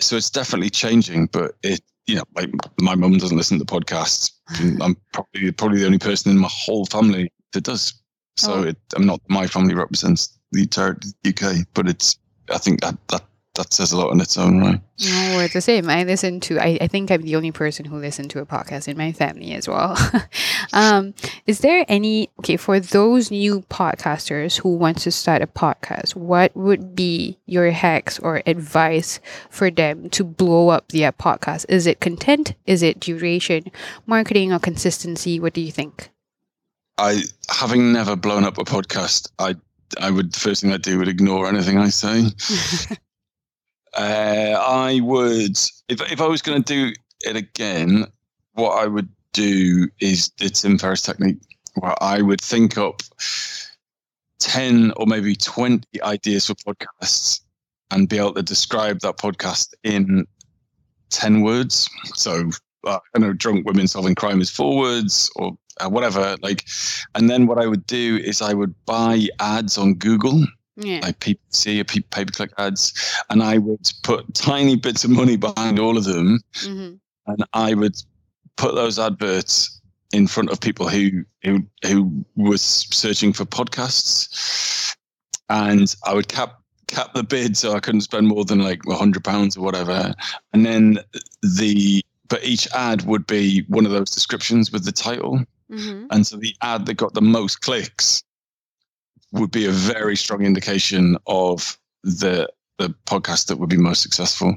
So 0.02 0.16
it's 0.16 0.30
definitely 0.30 0.70
changing, 0.70 1.26
but 1.26 1.52
it 1.62 1.80
you 2.06 2.16
know, 2.16 2.24
like 2.34 2.50
my 2.80 2.94
mum 2.96 3.16
doesn't 3.18 3.36
listen 3.36 3.58
to 3.58 3.64
podcasts. 3.64 4.32
and 4.60 4.82
I'm 4.82 4.96
probably 5.12 5.52
probably 5.52 5.78
the 5.80 5.86
only 5.86 5.98
person 5.98 6.30
in 6.32 6.38
my 6.38 6.48
whole 6.50 6.84
family 6.86 7.30
that 7.52 7.64
does. 7.64 7.94
So 8.36 8.54
Oh. 8.54 8.62
it, 8.62 8.76
I'm 8.96 9.06
not 9.06 9.20
my 9.28 9.46
family 9.46 9.74
represents 9.74 10.38
the 10.52 10.62
entire 10.62 10.98
UK, 11.26 11.66
but 11.74 11.88
it's 11.88 12.18
I 12.52 12.58
think 12.58 12.80
that 12.80 12.96
that 13.08 13.22
that 13.54 13.72
says 13.72 13.92
a 13.92 13.98
lot 13.98 14.10
on 14.10 14.20
its 14.20 14.38
own, 14.38 14.60
right? 14.60 14.80
No, 15.04 15.34
we're 15.36 15.48
the 15.48 15.60
same. 15.60 15.90
I 15.90 16.04
listen 16.04 16.40
to. 16.40 16.58
I, 16.58 16.78
I 16.80 16.86
think 16.86 17.10
I'm 17.10 17.22
the 17.22 17.36
only 17.36 17.52
person 17.52 17.84
who 17.84 17.98
listen 17.98 18.28
to 18.30 18.40
a 18.40 18.46
podcast 18.46 18.88
in 18.88 18.96
my 18.96 19.12
family 19.12 19.52
as 19.52 19.68
well. 19.68 19.96
um, 20.72 21.12
is 21.46 21.60
there 21.60 21.84
any 21.88 22.30
okay 22.38 22.56
for 22.56 22.80
those 22.80 23.30
new 23.30 23.60
podcasters 23.68 24.58
who 24.58 24.74
want 24.74 24.98
to 24.98 25.10
start 25.10 25.42
a 25.42 25.46
podcast? 25.46 26.16
What 26.16 26.56
would 26.56 26.96
be 26.96 27.38
your 27.44 27.70
hacks 27.72 28.18
or 28.18 28.42
advice 28.46 29.20
for 29.50 29.70
them 29.70 30.08
to 30.10 30.24
blow 30.24 30.70
up 30.70 30.88
their 30.88 31.12
podcast? 31.12 31.66
Is 31.68 31.86
it 31.86 32.00
content? 32.00 32.54
Is 32.66 32.82
it 32.82 33.00
duration, 33.00 33.70
marketing, 34.06 34.52
or 34.52 34.60
consistency? 34.60 35.38
What 35.38 35.52
do 35.52 35.60
you 35.60 35.72
think? 35.72 36.08
I 36.96 37.22
having 37.50 37.92
never 37.92 38.16
blown 38.16 38.44
up 38.44 38.56
a 38.56 38.64
podcast, 38.64 39.30
I 39.38 39.56
I 40.00 40.10
would 40.10 40.32
the 40.32 40.40
first 40.40 40.62
thing 40.62 40.72
I'd 40.72 40.80
do 40.80 40.98
would 40.98 41.08
ignore 41.08 41.46
anything 41.46 41.76
I 41.76 41.90
say. 41.90 42.28
Uh, 43.94 44.56
I 44.58 45.00
would 45.00 45.58
if 45.88 46.00
if 46.12 46.20
I 46.20 46.26
was 46.26 46.42
going 46.42 46.62
to 46.62 46.74
do 46.74 46.92
it 47.26 47.36
again, 47.36 48.06
what 48.54 48.82
I 48.82 48.86
would 48.86 49.08
do 49.32 49.88
is 50.00 50.30
the 50.38 50.48
Tim 50.48 50.78
Ferriss 50.78 51.02
technique, 51.02 51.40
where 51.74 51.94
I 52.02 52.22
would 52.22 52.40
think 52.40 52.78
up 52.78 53.02
ten 54.38 54.92
or 54.96 55.06
maybe 55.06 55.36
twenty 55.36 56.02
ideas 56.02 56.46
for 56.46 56.54
podcasts 56.54 57.40
and 57.90 58.08
be 58.08 58.18
able 58.18 58.34
to 58.34 58.42
describe 58.42 59.00
that 59.00 59.18
podcast 59.18 59.74
in 59.84 60.26
ten 61.10 61.42
words. 61.42 61.88
So 62.14 62.50
uh, 62.84 62.98
I 63.14 63.18
know 63.18 63.34
drunk 63.34 63.66
women 63.66 63.88
solving 63.88 64.14
crime 64.14 64.40
is 64.40 64.50
four 64.50 64.78
words 64.78 65.30
or 65.36 65.52
uh, 65.80 65.88
whatever. 65.88 66.36
Like, 66.42 66.64
and 67.14 67.28
then 67.28 67.46
what 67.46 67.58
I 67.58 67.66
would 67.66 67.86
do 67.86 68.16
is 68.16 68.40
I 68.40 68.54
would 68.54 68.74
buy 68.86 69.28
ads 69.38 69.76
on 69.76 69.94
Google 69.94 70.44
yeah. 70.76 71.00
like 71.02 71.20
PPC 71.20 71.80
or 71.80 71.84
pay 71.84 72.24
per 72.24 72.32
click 72.32 72.52
ads, 72.58 72.92
and 73.30 73.42
I 73.42 73.58
would 73.58 73.90
put 74.02 74.34
tiny 74.34 74.76
bits 74.76 75.04
of 75.04 75.10
money 75.10 75.36
behind 75.36 75.78
all 75.78 75.96
of 75.96 76.04
them, 76.04 76.40
hmm 76.56 76.94
and 77.26 77.44
I 77.52 77.74
would 77.74 77.94
put 78.56 78.74
those 78.74 78.98
adverts 78.98 79.80
in 80.12 80.26
front 80.26 80.50
of 80.50 80.60
people 80.60 80.88
who 80.88 81.24
who 81.42 81.64
who 81.86 82.24
was 82.36 82.62
searching 82.62 83.32
for 83.32 83.44
podcasts, 83.44 84.96
and 85.48 85.94
I 86.04 86.14
would 86.14 86.28
cap 86.28 86.60
cap 86.88 87.14
the 87.14 87.22
bid 87.22 87.56
so 87.56 87.72
I 87.72 87.80
couldn't 87.80 88.02
spend 88.02 88.28
more 88.28 88.44
than 88.44 88.60
like 88.60 88.80
a 88.88 88.94
hundred 88.94 89.24
pounds 89.24 89.56
or 89.56 89.62
whatever, 89.62 90.12
and 90.52 90.66
then 90.66 90.98
the 91.42 92.02
but 92.28 92.44
each 92.44 92.66
ad 92.74 93.02
would 93.02 93.26
be 93.26 93.64
one 93.68 93.84
of 93.84 93.92
those 93.92 94.10
descriptions 94.10 94.72
with 94.72 94.84
the 94.84 94.92
title. 94.92 95.44
hmm 95.70 96.06
And 96.10 96.26
so 96.26 96.36
the 96.36 96.54
ad 96.62 96.86
that 96.86 96.94
got 96.94 97.14
the 97.14 97.22
most 97.22 97.60
clicks 97.60 98.22
would 99.32 99.50
be 99.50 99.66
a 99.66 99.70
very 99.70 100.16
strong 100.16 100.44
indication 100.44 101.16
of 101.26 101.78
the 102.02 102.48
the 102.78 102.94
podcast 103.06 103.46
that 103.46 103.58
would 103.58 103.68
be 103.68 103.76
most 103.76 104.02
successful. 104.02 104.56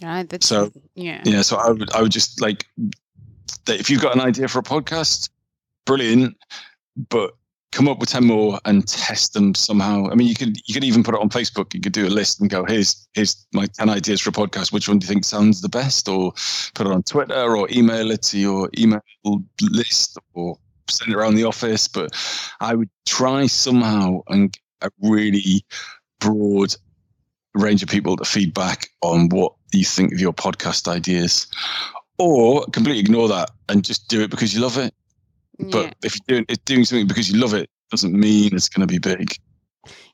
Yeah, 0.00 0.24
that's 0.24 0.46
So, 0.46 0.72
yeah. 0.94 1.22
Yeah, 1.24 1.42
so 1.42 1.56
I 1.56 1.70
would 1.70 1.92
I 1.92 2.02
would 2.02 2.12
just 2.12 2.40
like 2.40 2.66
that 3.66 3.78
if 3.80 3.90
you've 3.90 4.02
got 4.02 4.14
an 4.14 4.20
idea 4.20 4.48
for 4.48 4.58
a 4.58 4.62
podcast, 4.62 5.30
brilliant, 5.84 6.36
but 7.08 7.34
come 7.70 7.88
up 7.88 7.98
with 7.98 8.10
10 8.10 8.24
more 8.24 8.60
and 8.66 8.86
test 8.86 9.32
them 9.32 9.54
somehow. 9.54 10.06
I 10.10 10.14
mean 10.14 10.28
you 10.28 10.34
could 10.34 10.56
you 10.66 10.74
could 10.74 10.84
even 10.84 11.02
put 11.02 11.14
it 11.14 11.20
on 11.20 11.30
Facebook. 11.30 11.72
You 11.74 11.80
could 11.80 11.92
do 11.92 12.06
a 12.06 12.10
list 12.10 12.40
and 12.40 12.50
go, 12.50 12.64
here's 12.64 13.08
here's 13.14 13.46
my 13.52 13.66
10 13.66 13.88
ideas 13.88 14.20
for 14.20 14.30
a 14.30 14.32
podcast. 14.32 14.72
Which 14.72 14.88
one 14.88 14.98
do 14.98 15.04
you 15.04 15.08
think 15.08 15.24
sounds 15.24 15.60
the 15.60 15.68
best? 15.68 16.08
Or 16.08 16.32
put 16.74 16.86
it 16.86 16.92
on 16.92 17.02
Twitter 17.02 17.56
or 17.56 17.68
email 17.70 18.10
it 18.10 18.22
to 18.22 18.38
your 18.38 18.68
email 18.78 19.02
list 19.60 20.18
or 20.34 20.58
send 20.88 21.12
it 21.12 21.16
around 21.16 21.34
the 21.34 21.44
office. 21.44 21.88
But 21.88 22.10
I 22.60 22.74
would 22.74 22.90
try 23.06 23.46
somehow 23.46 24.20
and 24.28 24.52
get 24.52 24.88
a 24.88 25.08
really 25.08 25.64
broad 26.20 26.74
range 27.54 27.82
of 27.82 27.88
people 27.88 28.16
to 28.16 28.24
feedback 28.24 28.88
on 29.02 29.28
what 29.28 29.52
you 29.72 29.84
think 29.84 30.12
of 30.12 30.20
your 30.20 30.32
podcast 30.32 30.88
ideas. 30.88 31.46
Or 32.18 32.64
completely 32.66 33.00
ignore 33.00 33.28
that 33.28 33.50
and 33.68 33.84
just 33.84 34.08
do 34.08 34.20
it 34.20 34.30
because 34.30 34.54
you 34.54 34.60
love 34.60 34.78
it. 34.78 34.94
yeah. 35.58 35.68
But 35.70 35.94
if 36.04 36.14
you're 36.14 36.42
doing, 36.42 36.46
doing 36.64 36.84
something 36.84 37.06
because 37.06 37.30
you 37.30 37.40
love 37.40 37.54
it, 37.54 37.68
doesn't 37.90 38.12
mean 38.12 38.54
it's 38.54 38.68
going 38.68 38.86
to 38.86 38.92
be 38.92 38.98
big. 38.98 39.34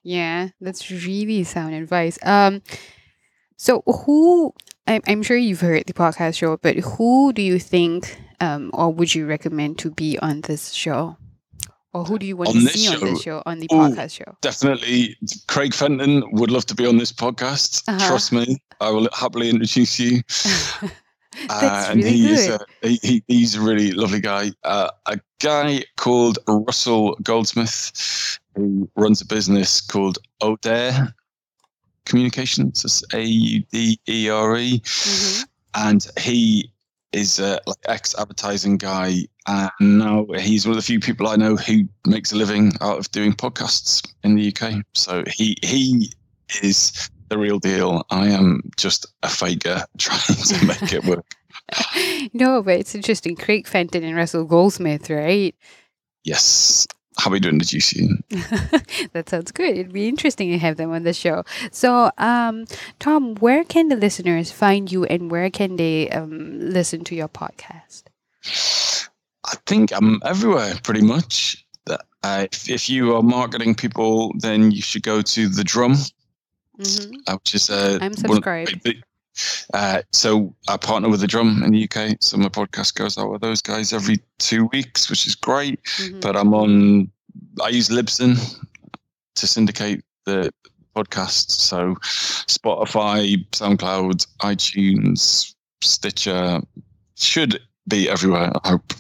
Yeah, 0.03 0.49
that's 0.61 0.91
really 0.91 1.45
sound 1.45 1.75
advice. 1.75 2.19
Um, 2.23 2.63
so 3.57 3.83
who? 3.87 4.55
I'm 4.89 5.03
I'm 5.07 5.23
sure 5.23 5.37
you've 5.37 5.61
heard 5.61 5.85
the 5.87 5.93
podcast 5.93 6.37
show, 6.39 6.57
but 6.57 6.77
who 6.77 7.33
do 7.33 7.43
you 7.43 7.59
think, 7.61 8.19
um, 8.41 8.71
or 8.73 8.91
would 8.93 9.15
you 9.15 9.27
recommend 9.27 9.79
to 9.81 9.91
be 9.91 10.19
on 10.19 10.41
this 10.43 10.73
show, 10.73 11.17
or 11.93 12.05
who 12.05 12.19
do 12.19 12.27
you 12.27 12.37
want 12.37 12.51
On 12.51 12.55
to 12.57 12.69
see 12.69 12.89
on 12.89 13.01
this 13.01 13.19
show? 13.23 13.39
show 13.39 13.43
on 13.47 13.59
the 13.61 13.69
Ooh. 13.73 13.77
podcast 13.77 14.17
show? 14.17 14.37
Definitely, 14.41 15.17
Craig 15.47 15.75
Fenton 15.75 16.25
would 16.33 16.51
love 16.51 16.67
to 16.67 16.75
be 16.75 16.87
on 16.87 16.97
this 16.97 17.13
podcast. 17.13 17.85
Uh-huh. 17.89 18.09
Trust 18.09 18.33
me, 18.33 18.57
I 18.81 18.91
will 18.91 19.09
happily 19.13 19.51
introduce 19.51 20.01
you. 20.01 20.23
That's 21.49 21.63
Uh, 21.63 21.89
and 21.93 22.03
really 22.03 22.17
he 22.17 22.23
good. 22.29 22.33
is 22.33 22.49
a, 22.49 22.59
he, 22.89 22.99
he, 23.03 23.23
he's 23.29 23.55
a 23.55 23.61
really 23.61 23.93
lovely 23.93 24.21
guy. 24.21 24.51
Uh, 24.65 24.91
a 25.07 25.21
guy 25.41 25.85
called 25.97 26.39
Russell 26.49 27.17
Goldsmith, 27.23 28.39
who 28.57 28.91
runs 28.97 29.21
a 29.21 29.27
business 29.27 29.81
called 29.81 30.19
Audere 30.43 31.13
Communications. 32.09 32.85
It's 32.85 33.03
A 33.15 33.23
U 33.23 33.63
D 33.71 34.01
E 34.09 34.29
R 34.29 34.57
E, 34.59 34.81
Mhm. 34.81 35.45
and 35.75 36.07
he 36.19 36.73
is 37.13 37.39
a 37.39 37.61
like 37.67 37.79
ex 37.87 38.15
advertising 38.19 38.77
guy, 38.77 39.25
and 39.47 39.71
now 39.81 40.27
he's 40.39 40.67
one 40.67 40.73
of 40.73 40.77
the 40.77 40.83
few 40.87 41.01
people 41.01 41.29
I 41.29 41.37
know 41.37 41.57
who 41.57 41.85
makes 42.07 42.33
a 42.33 42.37
living 42.37 42.73
out 42.81 42.99
of 42.99 43.11
doing 43.13 43.33
podcasts 43.33 44.07
in 44.25 44.35
the 44.35 44.53
UK. 44.55 44.83
So 44.95 45.25
he 45.27 45.57
he 45.63 46.11
is 46.63 47.09
the 47.29 47.39
real 47.39 47.59
deal. 47.59 48.05
I 48.11 48.29
am 48.29 48.63
just 48.77 49.07
a 49.23 49.29
faker 49.29 49.85
trying 49.99 50.37
to 50.37 50.65
make 50.67 50.93
it 50.93 51.05
work. 51.05 51.25
no, 52.33 52.63
but 52.63 52.81
it's 52.81 52.95
interesting. 52.95 53.37
Craig 53.37 53.67
Fenton 53.67 54.03
and 54.05 54.17
Russell 54.17 54.45
Goldsmith, 54.45 55.11
right? 55.11 55.55
Yes. 56.25 56.87
Happy 57.19 57.41
to 57.41 57.51
the 57.51 57.93
you. 57.97 58.39
that 59.13 59.29
sounds 59.29 59.51
good. 59.51 59.77
It'd 59.77 59.93
be 59.93 60.09
interesting 60.09 60.51
to 60.51 60.59
have 60.59 60.77
them 60.77 60.93
on 60.93 61.03
the 61.03 61.13
show. 61.13 61.43
So, 61.73 62.11
um, 62.17 62.67
Tom, 63.01 63.35
where 63.37 63.65
can 63.65 63.89
the 63.89 63.97
listeners 63.97 64.53
find 64.53 64.91
you, 64.91 65.05
and 65.05 65.31
where 65.31 65.51
can 65.51 65.77
they 65.77 66.09
um, 66.11 66.61
listen 66.61 67.03
to 67.05 67.17
your 67.17 67.29
podcast? 67.29 68.05
I 69.45 69.55
think 69.67 69.91
I'm 69.93 70.21
everywhere 70.25 70.75
pretty 70.83 71.03
much. 71.03 71.65
Uh, 72.23 72.47
if, 72.53 72.69
if 72.69 72.89
you 72.91 73.15
are 73.17 73.23
marketing 73.23 73.75
people, 73.75 74.33
then 74.39 74.71
you 74.71 74.83
should 74.83 75.03
go 75.03 75.23
to 75.23 75.49
The 75.49 75.65
Drum, 75.65 75.95
hmm 76.77 77.15
uh, 77.27 77.37
which 77.37 77.55
is 77.55 77.71
uh, 77.71 77.99
I'm 78.01 78.15
subscribed. 78.15 78.83
the- 78.85 79.03
Uh, 79.75 80.03
so 80.13 80.55
I 80.69 80.77
partner 80.77 81.09
with 81.09 81.21
The 81.21 81.27
Drum 81.27 81.63
in 81.63 81.71
the 81.73 81.85
UK. 81.85 82.17
So 82.21 82.37
my 82.37 82.49
podcast 82.49 82.95
goes 82.95 83.17
out 83.19 83.31
with 83.31 83.41
those 83.41 83.61
guys 83.63 83.93
every 83.93 84.21
two 84.39 84.67
weeks, 84.73 85.09
which 85.11 85.27
is 85.27 85.35
great. 85.35 85.83
Mhm. 85.99 86.21
But 86.21 86.37
I'm 86.37 86.55
on, 86.55 87.11
I 87.63 87.69
use 87.69 87.89
Libsyn 87.89 88.37
to 89.37 89.47
syndicate 89.47 90.05
the 90.25 90.53
podcast. 90.97 91.51
So 91.51 91.95
Spotify, 92.47 93.45
SoundCloud, 93.53 94.27
iTunes, 94.43 95.55
Stitcher 95.83 96.61
should 97.17 97.61
be 97.87 98.09
everywhere, 98.09 98.51
I 98.65 98.69
hope. 98.71 98.93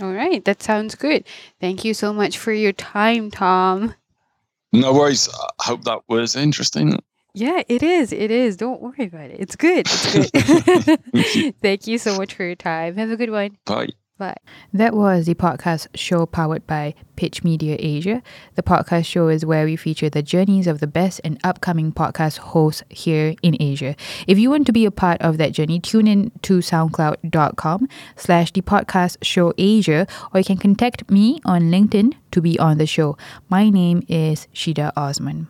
All 0.00 0.12
right, 0.12 0.44
that 0.44 0.62
sounds 0.62 0.94
good. 0.94 1.24
Thank 1.60 1.84
you 1.84 1.92
so 1.94 2.12
much 2.12 2.38
for 2.38 2.52
your 2.52 2.72
time, 2.72 3.30
Tom. 3.30 3.94
No 4.72 4.92
worries. 4.92 5.28
I 5.58 5.64
hope 5.64 5.84
that 5.84 6.00
was 6.08 6.36
interesting. 6.36 6.98
Yeah, 7.34 7.62
it 7.68 7.82
is. 7.82 8.12
It 8.12 8.30
is. 8.30 8.56
Don't 8.56 8.80
worry 8.80 9.06
about 9.06 9.30
it. 9.30 9.40
It's 9.40 9.56
good. 9.56 9.86
It's 9.88 10.30
good. 10.32 11.54
Thank 11.62 11.86
you 11.86 11.98
so 11.98 12.16
much 12.16 12.34
for 12.34 12.44
your 12.44 12.56
time. 12.56 12.96
Have 12.96 13.10
a 13.10 13.16
good 13.16 13.30
one. 13.30 13.56
Bye. 13.64 13.88
Bye. 14.20 14.36
That 14.74 14.92
was 14.92 15.24
the 15.24 15.34
podcast 15.34 15.86
show 15.94 16.26
powered 16.26 16.66
by 16.66 16.94
Pitch 17.16 17.42
Media 17.42 17.76
Asia. 17.78 18.22
The 18.54 18.62
podcast 18.62 19.06
show 19.06 19.28
is 19.28 19.46
where 19.46 19.64
we 19.64 19.76
feature 19.76 20.10
the 20.10 20.22
journeys 20.22 20.66
of 20.66 20.80
the 20.80 20.86
best 20.86 21.22
and 21.24 21.40
upcoming 21.42 21.90
podcast 21.90 22.36
hosts 22.36 22.82
here 22.90 23.34
in 23.42 23.56
Asia. 23.58 23.96
If 24.26 24.38
you 24.38 24.50
want 24.50 24.66
to 24.66 24.72
be 24.72 24.84
a 24.84 24.90
part 24.90 25.22
of 25.22 25.38
that 25.38 25.52
journey, 25.52 25.80
tune 25.80 26.06
in 26.06 26.32
to 26.42 26.58
soundcloud.com 26.58 27.88
slash 28.16 28.52
the 28.52 28.60
podcast 28.60 29.16
show 29.22 29.54
Asia, 29.56 30.06
or 30.34 30.40
you 30.40 30.44
can 30.44 30.58
contact 30.58 31.10
me 31.10 31.40
on 31.46 31.70
LinkedIn 31.70 32.12
to 32.32 32.42
be 32.42 32.58
on 32.58 32.76
the 32.76 32.86
show. 32.86 33.16
My 33.48 33.70
name 33.70 34.04
is 34.06 34.48
Shida 34.54 34.92
Osman. 34.98 35.48